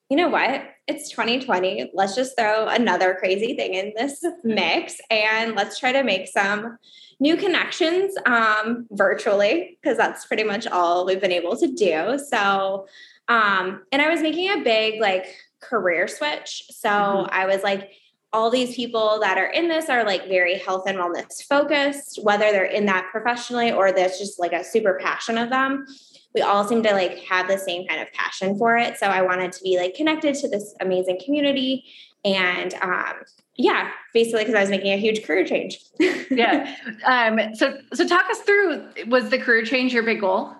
you 0.09 0.15
know 0.15 0.29
what? 0.29 0.63
It's 0.87 1.09
2020. 1.09 1.91
Let's 1.93 2.15
just 2.15 2.37
throw 2.37 2.67
another 2.67 3.15
crazy 3.15 3.55
thing 3.55 3.73
in 3.73 3.93
this 3.97 4.23
mix 4.43 4.97
and 5.09 5.55
let's 5.55 5.79
try 5.79 5.91
to 5.91 6.03
make 6.03 6.27
some 6.27 6.77
new 7.19 7.35
connections 7.35 8.15
um, 8.25 8.87
virtually 8.91 9.77
because 9.81 9.97
that's 9.97 10.25
pretty 10.25 10.43
much 10.43 10.65
all 10.67 11.05
we've 11.05 11.21
been 11.21 11.31
able 11.31 11.57
to 11.57 11.67
do. 11.67 12.19
So, 12.19 12.87
um, 13.27 13.83
and 13.91 14.01
I 14.01 14.09
was 14.09 14.21
making 14.21 14.49
a 14.49 14.63
big 14.63 15.01
like 15.01 15.25
career 15.61 16.07
switch. 16.07 16.63
So 16.69 16.89
mm-hmm. 16.89 17.29
I 17.31 17.47
was 17.47 17.63
like, 17.63 17.91
all 18.33 18.49
these 18.49 18.75
people 18.75 19.19
that 19.21 19.37
are 19.37 19.51
in 19.51 19.67
this 19.67 19.89
are 19.89 20.03
like 20.03 20.27
very 20.27 20.57
health 20.57 20.83
and 20.87 20.97
wellness 20.97 21.43
focused, 21.43 22.19
whether 22.23 22.51
they're 22.51 22.65
in 22.65 22.87
that 22.87 23.07
professionally 23.11 23.71
or 23.71 23.91
that's 23.91 24.17
just 24.17 24.39
like 24.39 24.53
a 24.53 24.63
super 24.63 24.99
passion 25.01 25.37
of 25.37 25.51
them. 25.51 25.85
We 26.33 26.41
all 26.41 26.67
seem 26.67 26.81
to 26.81 26.91
like 26.93 27.19
have 27.19 27.47
the 27.47 27.59
same 27.59 27.87
kind 27.87 28.01
of 28.01 28.11
passion 28.11 28.57
for 28.57 28.75
it. 28.75 28.97
So 28.97 29.05
I 29.05 29.21
wanted 29.21 29.51
to 29.51 29.63
be 29.63 29.77
like 29.77 29.93
connected 29.93 30.33
to 30.35 30.49
this 30.49 30.73
amazing 30.81 31.21
community. 31.23 31.85
And 32.25 32.73
um, 32.81 33.13
yeah, 33.55 33.91
basically 34.15 34.41
because 34.41 34.55
I 34.55 34.61
was 34.61 34.71
making 34.71 34.93
a 34.93 34.97
huge 34.97 35.23
career 35.23 35.45
change. 35.45 35.79
yeah. 36.31 36.75
Um, 37.05 37.53
so 37.53 37.77
so 37.93 38.07
talk 38.07 38.25
us 38.31 38.39
through 38.39 38.83
was 39.07 39.29
the 39.29 39.37
career 39.37 39.63
change 39.63 39.93
your 39.93 40.03
big 40.03 40.21
goal? 40.21 40.53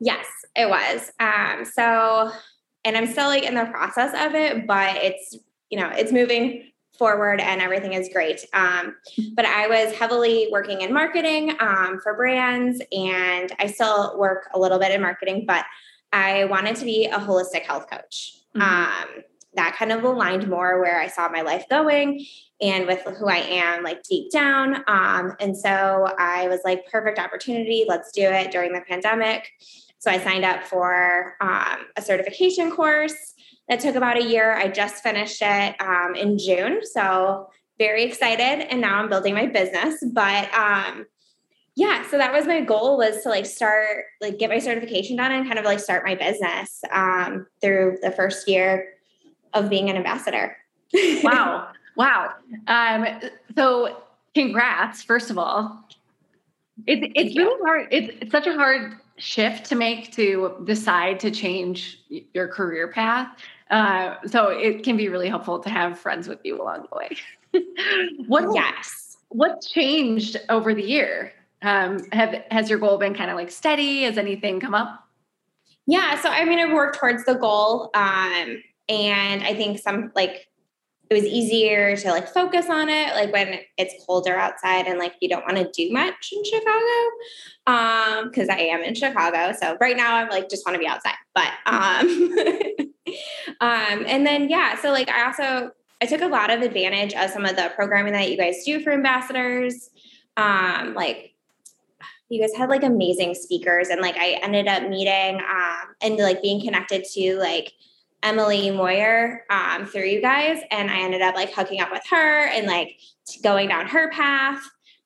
Yes, 0.00 0.26
it 0.56 0.68
was. 0.68 1.12
Um, 1.20 1.64
so 1.64 2.32
and 2.84 2.96
I'm 2.96 3.06
still 3.06 3.28
like 3.28 3.44
in 3.44 3.54
the 3.54 3.66
process 3.66 4.10
of 4.26 4.34
it, 4.34 4.66
but 4.66 4.96
it's 4.96 5.36
you 5.70 5.78
know 5.78 5.90
it's 5.90 6.10
moving 6.10 6.64
forward 6.98 7.40
and 7.40 7.60
everything 7.62 7.92
is 7.92 8.08
great. 8.12 8.44
Um, 8.52 8.96
but 9.34 9.44
I 9.44 9.68
was 9.68 9.94
heavily 9.94 10.48
working 10.50 10.80
in 10.80 10.92
marketing 10.92 11.56
um, 11.60 12.00
for 12.02 12.14
brands, 12.14 12.82
and 12.92 13.52
I 13.58 13.66
still 13.68 14.18
work 14.18 14.48
a 14.52 14.58
little 14.58 14.78
bit 14.78 14.92
in 14.92 15.00
marketing, 15.00 15.44
but 15.46 15.64
I 16.12 16.44
wanted 16.46 16.76
to 16.76 16.84
be 16.84 17.06
a 17.06 17.18
holistic 17.18 17.62
health 17.62 17.88
coach. 17.88 18.34
Mm-hmm. 18.56 18.62
Um, 18.62 19.24
that 19.54 19.76
kind 19.76 19.92
of 19.92 20.04
aligned 20.04 20.48
more 20.48 20.80
where 20.80 21.00
I 21.00 21.08
saw 21.08 21.28
my 21.28 21.42
life 21.42 21.64
going 21.68 22.24
and 22.60 22.86
with 22.86 23.00
who 23.00 23.28
I 23.28 23.38
am, 23.38 23.82
like 23.82 24.02
deep 24.02 24.30
down. 24.30 24.84
Um, 24.86 25.34
and 25.40 25.56
so 25.56 26.14
I 26.18 26.48
was 26.48 26.60
like, 26.64 26.86
perfect 26.90 27.18
opportunity. 27.18 27.84
Let's 27.88 28.12
do 28.12 28.22
it 28.22 28.50
during 28.50 28.72
the 28.72 28.82
pandemic. 28.82 29.50
So 29.98 30.10
I 30.10 30.18
signed 30.18 30.44
up 30.44 30.64
for 30.64 31.34
um, 31.40 31.86
a 31.96 32.02
certification 32.02 32.70
course 32.70 33.34
that 33.68 33.80
took 33.80 33.94
about 33.94 34.16
a 34.16 34.24
year. 34.24 34.54
I 34.54 34.68
just 34.68 35.02
finished 35.02 35.40
it 35.42 35.76
um, 35.80 36.14
in 36.14 36.38
June. 36.38 36.80
So 36.84 37.50
very 37.78 38.04
excited. 38.04 38.66
And 38.70 38.80
now 38.80 38.98
I'm 38.98 39.08
building 39.08 39.34
my 39.34 39.46
business. 39.46 40.02
But 40.12 40.52
um, 40.54 41.06
yeah, 41.76 42.08
so 42.10 42.18
that 42.18 42.32
was 42.32 42.46
my 42.46 42.60
goal 42.60 42.98
was 42.98 43.22
to 43.22 43.28
like 43.28 43.46
start, 43.46 44.04
like 44.20 44.38
get 44.38 44.50
my 44.50 44.58
certification 44.58 45.16
done 45.16 45.32
and 45.32 45.46
kind 45.46 45.58
of 45.58 45.64
like 45.64 45.80
start 45.80 46.04
my 46.04 46.14
business 46.14 46.82
um, 46.90 47.46
through 47.60 47.98
the 48.02 48.10
first 48.10 48.48
year 48.48 48.94
of 49.54 49.70
being 49.70 49.88
an 49.90 49.96
ambassador. 49.96 50.56
wow. 51.22 51.68
Wow. 51.96 52.34
Um, 52.68 53.06
so 53.56 53.96
congrats, 54.32 55.02
first 55.02 55.30
of 55.30 55.38
all. 55.38 55.84
It, 56.86 57.10
it's 57.16 57.36
really 57.36 57.60
hard. 57.60 57.88
It's, 57.90 58.16
it's 58.20 58.30
such 58.30 58.46
a 58.46 58.52
hard 58.52 58.98
shift 59.16 59.66
to 59.66 59.74
make 59.74 60.12
to 60.12 60.62
decide 60.64 61.18
to 61.20 61.32
change 61.32 62.00
your 62.34 62.46
career 62.46 62.86
path. 62.86 63.36
Uh, 63.70 64.16
so 64.26 64.48
it 64.48 64.82
can 64.82 64.96
be 64.96 65.08
really 65.08 65.28
helpful 65.28 65.58
to 65.60 65.68
have 65.68 65.98
friends 65.98 66.28
with 66.28 66.38
you 66.44 66.60
along 66.60 66.86
the 66.90 66.96
way. 66.96 67.62
what 68.26 68.54
yes, 68.54 69.18
what's 69.28 69.70
changed 69.70 70.36
over 70.48 70.74
the 70.74 70.82
year? 70.82 71.32
Um, 71.62 71.98
have 72.12 72.42
has 72.50 72.70
your 72.70 72.78
goal 72.78 72.98
been 72.98 73.14
kind 73.14 73.30
of 73.30 73.36
like 73.36 73.50
steady? 73.50 74.02
Has 74.02 74.16
anything 74.16 74.60
come 74.60 74.74
up? 74.74 75.04
Yeah, 75.86 76.20
so 76.20 76.28
I 76.28 76.44
mean, 76.44 76.58
I've 76.58 76.72
worked 76.72 76.98
towards 76.98 77.24
the 77.24 77.34
goal, 77.34 77.90
um, 77.94 78.62
and 78.88 79.42
I 79.42 79.54
think 79.54 79.78
some 79.78 80.12
like 80.14 80.48
it 81.10 81.14
was 81.14 81.24
easier 81.24 81.96
to 81.96 82.10
like 82.10 82.28
focus 82.28 82.68
on 82.68 82.88
it 82.88 83.14
like 83.14 83.32
when 83.32 83.60
it's 83.76 83.94
colder 84.04 84.36
outside 84.36 84.86
and 84.86 84.98
like 84.98 85.14
you 85.20 85.28
don't 85.28 85.44
want 85.44 85.56
to 85.56 85.70
do 85.74 85.90
much 85.92 86.32
in 86.32 86.44
chicago 86.44 87.10
um 87.66 88.28
because 88.28 88.48
i 88.48 88.58
am 88.58 88.82
in 88.82 88.94
chicago 88.94 89.54
so 89.58 89.76
right 89.80 89.96
now 89.96 90.16
i'm 90.16 90.28
like 90.28 90.50
just 90.50 90.66
want 90.66 90.74
to 90.74 90.78
be 90.78 90.86
outside 90.86 91.14
but 91.34 91.48
um 91.66 92.34
um 93.60 94.04
and 94.06 94.26
then 94.26 94.48
yeah 94.48 94.76
so 94.80 94.90
like 94.90 95.08
i 95.08 95.24
also 95.26 95.70
i 96.00 96.06
took 96.06 96.20
a 96.20 96.26
lot 96.26 96.50
of 96.50 96.62
advantage 96.62 97.14
of 97.14 97.30
some 97.30 97.44
of 97.44 97.56
the 97.56 97.70
programming 97.74 98.12
that 98.12 98.30
you 98.30 98.36
guys 98.36 98.62
do 98.64 98.80
for 98.80 98.92
ambassadors 98.92 99.90
um 100.36 100.94
like 100.94 101.34
you 102.28 102.40
guys 102.40 102.54
had 102.56 102.68
like 102.68 102.82
amazing 102.82 103.34
speakers 103.34 103.88
and 103.88 104.00
like 104.00 104.16
i 104.16 104.38
ended 104.42 104.68
up 104.68 104.88
meeting 104.88 105.40
um 105.40 105.94
and 106.00 106.16
like 106.18 106.42
being 106.42 106.62
connected 106.62 107.04
to 107.04 107.36
like 107.38 107.72
Emily 108.22 108.70
Moyer 108.70 109.44
um, 109.48 109.86
through 109.86 110.06
you 110.06 110.20
guys, 110.20 110.60
and 110.70 110.90
I 110.90 111.00
ended 111.00 111.22
up 111.22 111.34
like 111.34 111.52
hooking 111.52 111.80
up 111.80 111.90
with 111.90 112.02
her 112.10 112.46
and 112.48 112.66
like 112.66 112.98
going 113.42 113.68
down 113.68 113.86
her 113.86 114.10
path, 114.10 114.62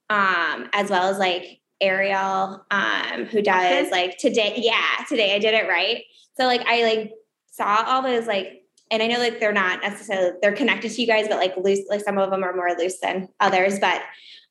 um, 0.08 0.68
as 0.72 0.88
well 0.88 1.10
as 1.10 1.18
like 1.18 1.60
Ariel, 1.80 2.64
um, 2.70 3.26
who 3.26 3.42
does 3.42 3.90
like 3.90 4.16
today. 4.18 4.54
Yeah, 4.56 5.04
today 5.08 5.34
I 5.34 5.38
did 5.38 5.54
it 5.54 5.68
right. 5.68 6.04
So 6.36 6.46
like 6.46 6.64
I 6.66 6.84
like 6.84 7.12
saw 7.52 7.84
all 7.86 8.02
those 8.02 8.26
like, 8.26 8.64
and 8.90 9.02
I 9.02 9.06
know 9.06 9.18
like 9.18 9.38
they're 9.38 9.52
not 9.52 9.80
necessarily 9.82 10.32
they're 10.42 10.56
connected 10.56 10.90
to 10.90 11.00
you 11.00 11.06
guys, 11.06 11.28
but 11.28 11.38
like 11.38 11.56
loose, 11.56 11.80
like 11.88 12.02
some 12.02 12.18
of 12.18 12.30
them 12.30 12.42
are 12.42 12.54
more 12.54 12.74
loose 12.78 12.98
than 13.00 13.28
others, 13.40 13.78
but 13.78 14.02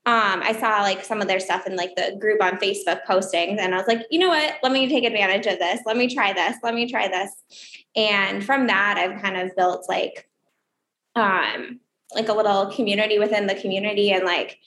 um, 0.04 0.42
I 0.42 0.54
saw 0.54 0.82
like 0.82 1.04
some 1.06 1.22
of 1.22 1.28
their 1.28 1.40
stuff 1.40 1.68
in 1.68 1.76
like 1.76 1.96
the 1.96 2.18
group 2.20 2.42
on 2.42 2.58
Facebook 2.58 3.02
postings, 3.08 3.60
and 3.60 3.76
I 3.76 3.78
was 3.78 3.88
like, 3.88 4.02
you 4.10 4.18
know 4.18 4.30
what? 4.30 4.56
Let 4.64 4.72
me 4.72 4.90
take 4.90 5.04
advantage 5.04 5.46
of 5.46 5.60
this. 5.60 5.82
Let 5.86 5.96
me 5.96 6.12
try 6.12 6.34
this. 6.34 6.58
Let 6.64 6.74
me 6.74 6.90
try 6.90 7.08
this. 7.08 7.32
And 7.96 8.44
from 8.44 8.66
that, 8.68 8.98
I've 8.98 9.22
kind 9.22 9.38
of 9.38 9.56
built 9.56 9.86
like, 9.88 10.28
um, 11.16 11.82
like 12.16 12.30
a 12.30 12.34
little 12.34 12.72
community 12.72 13.20
within 13.20 13.46
the 13.46 13.54
community, 13.54 14.12
and 14.12 14.26
like 14.26 14.58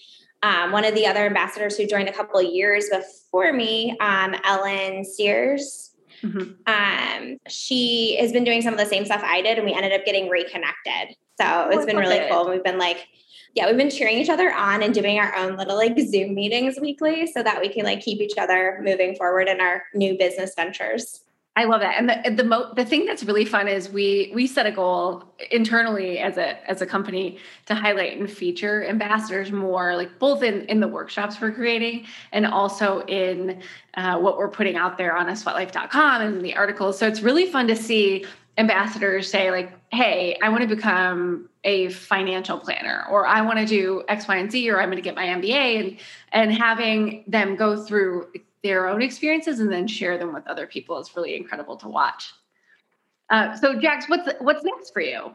um, 0.44 0.70
one 0.70 0.84
of 0.84 0.94
the 0.94 1.06
other 1.06 1.26
ambassadors 1.26 1.76
who 1.76 1.86
joined 1.86 2.08
a 2.08 2.12
couple 2.12 2.38
of 2.38 2.52
years 2.52 2.88
before 2.90 3.52
me, 3.52 3.96
um, 3.98 4.36
Ellen 4.44 5.04
Sears. 5.04 5.83
Mm-hmm. 6.24 6.52
Um, 6.66 7.38
she 7.48 8.16
has 8.20 8.32
been 8.32 8.44
doing 8.44 8.62
some 8.62 8.72
of 8.72 8.80
the 8.80 8.86
same 8.86 9.04
stuff 9.04 9.22
I 9.22 9.42
did, 9.42 9.58
and 9.58 9.66
we 9.66 9.74
ended 9.74 9.92
up 9.92 10.04
getting 10.04 10.28
reconnected. 10.28 11.16
So 11.40 11.68
it's 11.68 11.82
oh, 11.82 11.86
been 11.86 11.96
really 11.96 12.16
it. 12.16 12.30
cool. 12.30 12.48
We've 12.48 12.64
been 12.64 12.78
like 12.78 13.06
yeah, 13.54 13.68
we've 13.68 13.76
been 13.76 13.90
cheering 13.90 14.18
each 14.18 14.28
other 14.28 14.52
on 14.52 14.82
and 14.82 14.92
doing 14.92 15.18
our 15.18 15.34
own 15.36 15.56
little 15.56 15.76
like 15.76 15.98
Zoom 16.00 16.34
meetings 16.34 16.78
weekly 16.80 17.26
so 17.26 17.42
that 17.42 17.60
we 17.60 17.68
can 17.68 17.84
like 17.84 18.00
keep 18.00 18.20
each 18.20 18.36
other 18.36 18.80
moving 18.82 19.14
forward 19.14 19.48
in 19.48 19.60
our 19.60 19.84
new 19.94 20.18
business 20.18 20.54
ventures. 20.56 21.20
I 21.56 21.64
love 21.64 21.80
that. 21.82 21.94
And 21.96 22.08
the 22.08 22.42
the 22.42 22.48
mo- 22.48 22.72
the 22.74 22.84
thing 22.84 23.06
that's 23.06 23.22
really 23.22 23.44
fun 23.44 23.68
is 23.68 23.88
we 23.88 24.32
we 24.34 24.48
set 24.48 24.66
a 24.66 24.72
goal 24.72 25.22
internally 25.52 26.18
as 26.18 26.36
a 26.36 26.68
as 26.68 26.82
a 26.82 26.86
company 26.86 27.38
to 27.66 27.76
highlight 27.76 28.18
and 28.18 28.28
feature 28.28 28.84
ambassadors 28.84 29.52
more, 29.52 29.94
like 29.94 30.18
both 30.18 30.42
in 30.42 30.62
in 30.62 30.80
the 30.80 30.88
workshops 30.88 31.40
we're 31.40 31.52
creating 31.52 32.06
and 32.32 32.44
also 32.44 33.04
in 33.06 33.62
uh, 33.96 34.18
what 34.18 34.36
we're 34.36 34.48
putting 34.50 34.76
out 34.76 34.98
there 34.98 35.16
on 35.16 35.28
a 35.28 35.32
sweatlife.com 35.32 36.22
and 36.22 36.44
the 36.44 36.56
articles. 36.56 36.98
So 36.98 37.06
it's 37.06 37.20
really 37.20 37.46
fun 37.46 37.68
to 37.68 37.76
see 37.76 38.24
ambassadors 38.58 39.30
say 39.30 39.52
like, 39.52 39.72
"Hey, 39.92 40.36
I 40.42 40.48
want 40.48 40.62
to 40.62 40.74
become 40.74 41.48
a 41.62 41.88
financial 41.90 42.58
planner 42.58 43.06
or 43.08 43.28
I 43.28 43.42
want 43.42 43.60
to 43.60 43.66
do 43.66 44.02
X, 44.08 44.26
Y, 44.26 44.36
and 44.36 44.50
Z, 44.50 44.68
or 44.70 44.80
I'm 44.80 44.88
going 44.88 44.96
to 44.96 45.02
get 45.02 45.14
my 45.14 45.26
MBA 45.26 45.80
and 45.80 45.96
and 46.32 46.52
having 46.52 47.22
them 47.28 47.54
go 47.54 47.80
through 47.80 48.26
their 48.64 48.88
own 48.88 49.02
experiences 49.02 49.60
and 49.60 49.70
then 49.70 49.86
share 49.86 50.18
them 50.18 50.32
with 50.32 50.44
other 50.48 50.66
people 50.66 50.98
is 50.98 51.14
really 51.14 51.36
incredible 51.36 51.76
to 51.76 51.86
watch. 51.86 52.32
Uh, 53.30 53.54
so, 53.54 53.78
Jax, 53.78 54.08
what's 54.08 54.28
what's 54.40 54.64
next 54.64 54.92
for 54.92 55.02
you? 55.02 55.34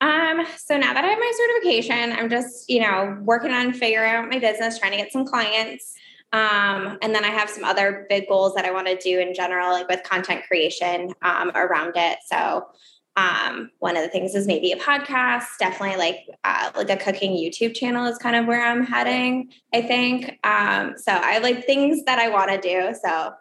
Um, 0.00 0.46
so 0.56 0.78
now 0.78 0.94
that 0.94 1.04
I 1.04 1.08
have 1.08 1.18
my 1.18 1.32
certification, 1.36 2.12
I'm 2.12 2.30
just, 2.30 2.68
you 2.70 2.80
know, 2.80 3.18
working 3.22 3.52
on 3.52 3.74
figuring 3.74 4.10
out 4.10 4.28
my 4.30 4.38
business, 4.38 4.78
trying 4.78 4.92
to 4.92 4.96
get 4.96 5.12
some 5.12 5.26
clients. 5.26 5.94
Um, 6.32 6.96
and 7.02 7.14
then 7.14 7.24
I 7.24 7.28
have 7.28 7.50
some 7.50 7.64
other 7.64 8.06
big 8.08 8.26
goals 8.26 8.54
that 8.54 8.64
I 8.64 8.70
want 8.70 8.86
to 8.86 8.96
do 8.96 9.18
in 9.18 9.34
general, 9.34 9.72
like 9.72 9.88
with 9.88 10.02
content 10.02 10.44
creation 10.46 11.12
um, 11.20 11.50
around 11.54 11.92
it. 11.96 12.18
So 12.26 12.68
um, 13.16 13.70
one 13.80 13.96
of 13.96 14.02
the 14.02 14.08
things 14.08 14.34
is 14.34 14.46
maybe 14.46 14.72
a 14.72 14.76
podcast. 14.76 15.46
Definitely 15.58 15.96
like 15.96 16.16
uh, 16.44 16.70
like 16.76 16.90
a 16.90 16.96
cooking 16.96 17.32
YouTube 17.32 17.74
channel 17.74 18.06
is 18.06 18.18
kind 18.18 18.36
of 18.36 18.46
where 18.46 18.64
I'm 18.64 18.84
heading. 18.84 19.50
I 19.74 19.82
think. 19.82 20.38
Um, 20.44 20.94
so 20.96 21.12
I 21.12 21.32
have 21.32 21.42
like 21.42 21.66
things 21.66 22.04
that 22.04 22.18
I 22.18 22.28
want 22.28 22.50
to 22.50 22.60
do. 22.60 22.94
So 23.02 23.32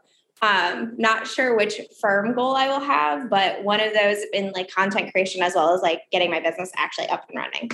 um, 0.42 0.94
not 0.98 1.28
sure 1.28 1.56
which 1.56 1.82
firm 2.00 2.34
goal 2.34 2.56
I 2.56 2.68
will 2.68 2.80
have, 2.80 3.30
but 3.30 3.64
one 3.64 3.82
of 3.82 3.94
those 3.94 4.18
in 4.34 4.52
like 4.52 4.72
content 4.72 5.12
creation 5.12 5.42
as 5.42 5.54
well 5.54 5.74
as 5.74 5.82
like 5.82 6.02
getting 6.12 6.32
my 6.32 6.40
business 6.40 6.72
actually 6.78 7.08
up 7.10 7.30
and 7.30 7.38
running. 7.38 7.72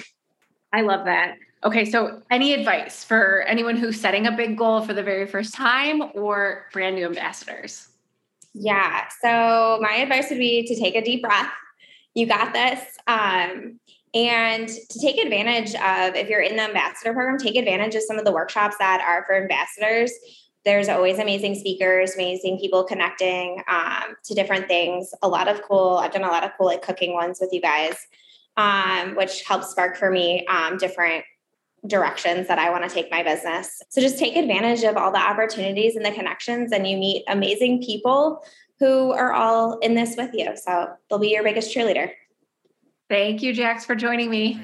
I 0.73 0.81
love 0.81 1.05
that. 1.05 1.36
Okay, 1.63 1.86
so 1.86 2.21
any 2.29 2.53
advice 2.53 3.03
for 3.03 3.43
anyone 3.43 3.75
who's 3.75 3.99
setting 3.99 4.27
a 4.27 4.31
big 4.31 4.58
goal 4.58 4.81
for 4.81 4.93
the 4.93 5.01
very 5.01 5.25
first 5.25 5.53
time 5.53 6.01
or 6.13 6.65
brand 6.73 6.95
new 6.95 7.05
ambassadors? 7.05 7.88
Yeah. 8.53 9.05
So 9.21 9.79
my 9.81 9.95
advice 9.95 10.29
would 10.29 10.39
be 10.39 10.65
to 10.67 10.75
take 10.75 10.95
a 10.95 11.03
deep 11.03 11.23
breath 11.23 11.51
you 12.15 12.25
got 12.25 12.54
this. 12.54 12.82
Um, 13.06 13.80
and 14.15 14.67
to 14.67 14.99
take 14.99 15.17
advantage 15.17 15.75
of, 15.75 16.15
if 16.15 16.30
you're 16.30 16.41
in 16.41 16.56
the 16.56 16.63
ambassador 16.63 17.13
program, 17.13 17.38
take 17.38 17.58
advantage 17.58 17.95
of 17.95 18.01
some 18.04 18.17
of 18.17 18.23
the 18.23 18.32
workshops 18.32 18.78
that 18.80 19.01
are 19.01 19.25
for 19.25 19.36
ambassadors. 19.36 20.12
There's 20.63 20.89
always 20.89 21.19
amazing 21.19 21.56
speakers, 21.56 22.15
amazing 22.15 22.58
people 22.60 22.86
connecting 22.86 23.62
um, 23.67 24.15
to 24.23 24.34
different 24.34 24.67
things. 24.67 25.13
A 25.21 25.28
lot 25.28 25.47
of 25.47 25.62
cool, 25.62 25.99
I've 26.01 26.13
done 26.13 26.23
a 26.23 26.30
lot 26.30 26.45
of 26.45 26.51
cool 26.58 26.67
like 26.67 26.82
cooking 26.82 27.13
ones 27.13 27.39
with 27.39 27.51
you 27.51 27.62
guys, 27.62 27.95
um, 28.58 29.15
which 29.15 29.43
helps 29.43 29.69
spark 29.69 29.97
for 29.97 30.10
me 30.10 30.45
um, 30.47 30.78
different 30.78 31.25
directions 31.86 32.47
that 32.47 32.58
I 32.58 32.71
want 32.71 32.84
to 32.84 32.89
take 32.89 33.12
my 33.12 33.21
business. 33.21 33.82
So 33.89 34.01
just 34.01 34.17
take 34.17 34.36
advantage 34.36 34.84
of 34.84 34.97
all 34.97 35.12
the 35.12 35.19
opportunities 35.19 35.95
and 35.95 36.06
the 36.06 36.12
connections, 36.12 36.71
and 36.71 36.88
you 36.88 36.97
meet 36.97 37.25
amazing 37.28 37.84
people 37.84 38.43
who 38.79 39.11
are 39.11 39.33
all 39.33 39.79
in 39.79 39.95
this 39.95 40.15
with 40.17 40.31
you. 40.33 40.55
So 40.55 40.89
they'll 41.09 41.19
be 41.19 41.29
your 41.29 41.43
biggest 41.43 41.75
cheerleader. 41.75 42.11
Thank 43.09 43.41
you, 43.41 43.53
Jax, 43.53 43.85
for 43.85 43.95
joining 43.95 44.29
me. 44.29 44.59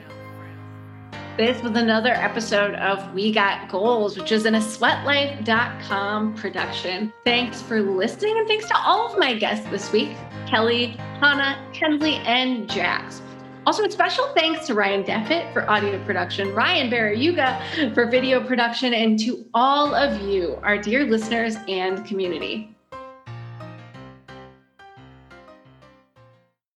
This 1.37 1.61
was 1.63 1.77
another 1.77 2.11
episode 2.11 2.75
of 2.75 3.13
We 3.13 3.31
Got 3.31 3.69
Goals, 3.69 4.17
which 4.17 4.31
is 4.31 4.45
in 4.45 4.55
a 4.55 4.59
sweatlife.com 4.59 6.35
production. 6.35 7.13
Thanks 7.23 7.61
for 7.61 7.81
listening, 7.81 8.37
and 8.37 8.47
thanks 8.47 8.67
to 8.67 8.77
all 8.77 9.11
of 9.11 9.17
my 9.17 9.33
guests 9.35 9.67
this 9.69 9.91
week 9.91 10.15
Kelly, 10.47 10.87
Hannah, 11.21 11.57
Kensley, 11.71 12.15
and 12.25 12.69
Jax. 12.69 13.21
Also, 13.65 13.85
a 13.85 13.91
special 13.91 14.27
thanks 14.35 14.67
to 14.67 14.73
Ryan 14.73 15.03
Deffitt 15.03 15.53
for 15.53 15.69
audio 15.69 16.03
production, 16.03 16.53
Ryan 16.53 16.91
Barayuga 16.91 17.93
for 17.93 18.07
video 18.07 18.45
production, 18.45 18.93
and 18.93 19.17
to 19.19 19.45
all 19.53 19.95
of 19.95 20.19
you, 20.21 20.59
our 20.63 20.77
dear 20.77 21.05
listeners 21.05 21.55
and 21.67 22.03
community. 22.05 22.70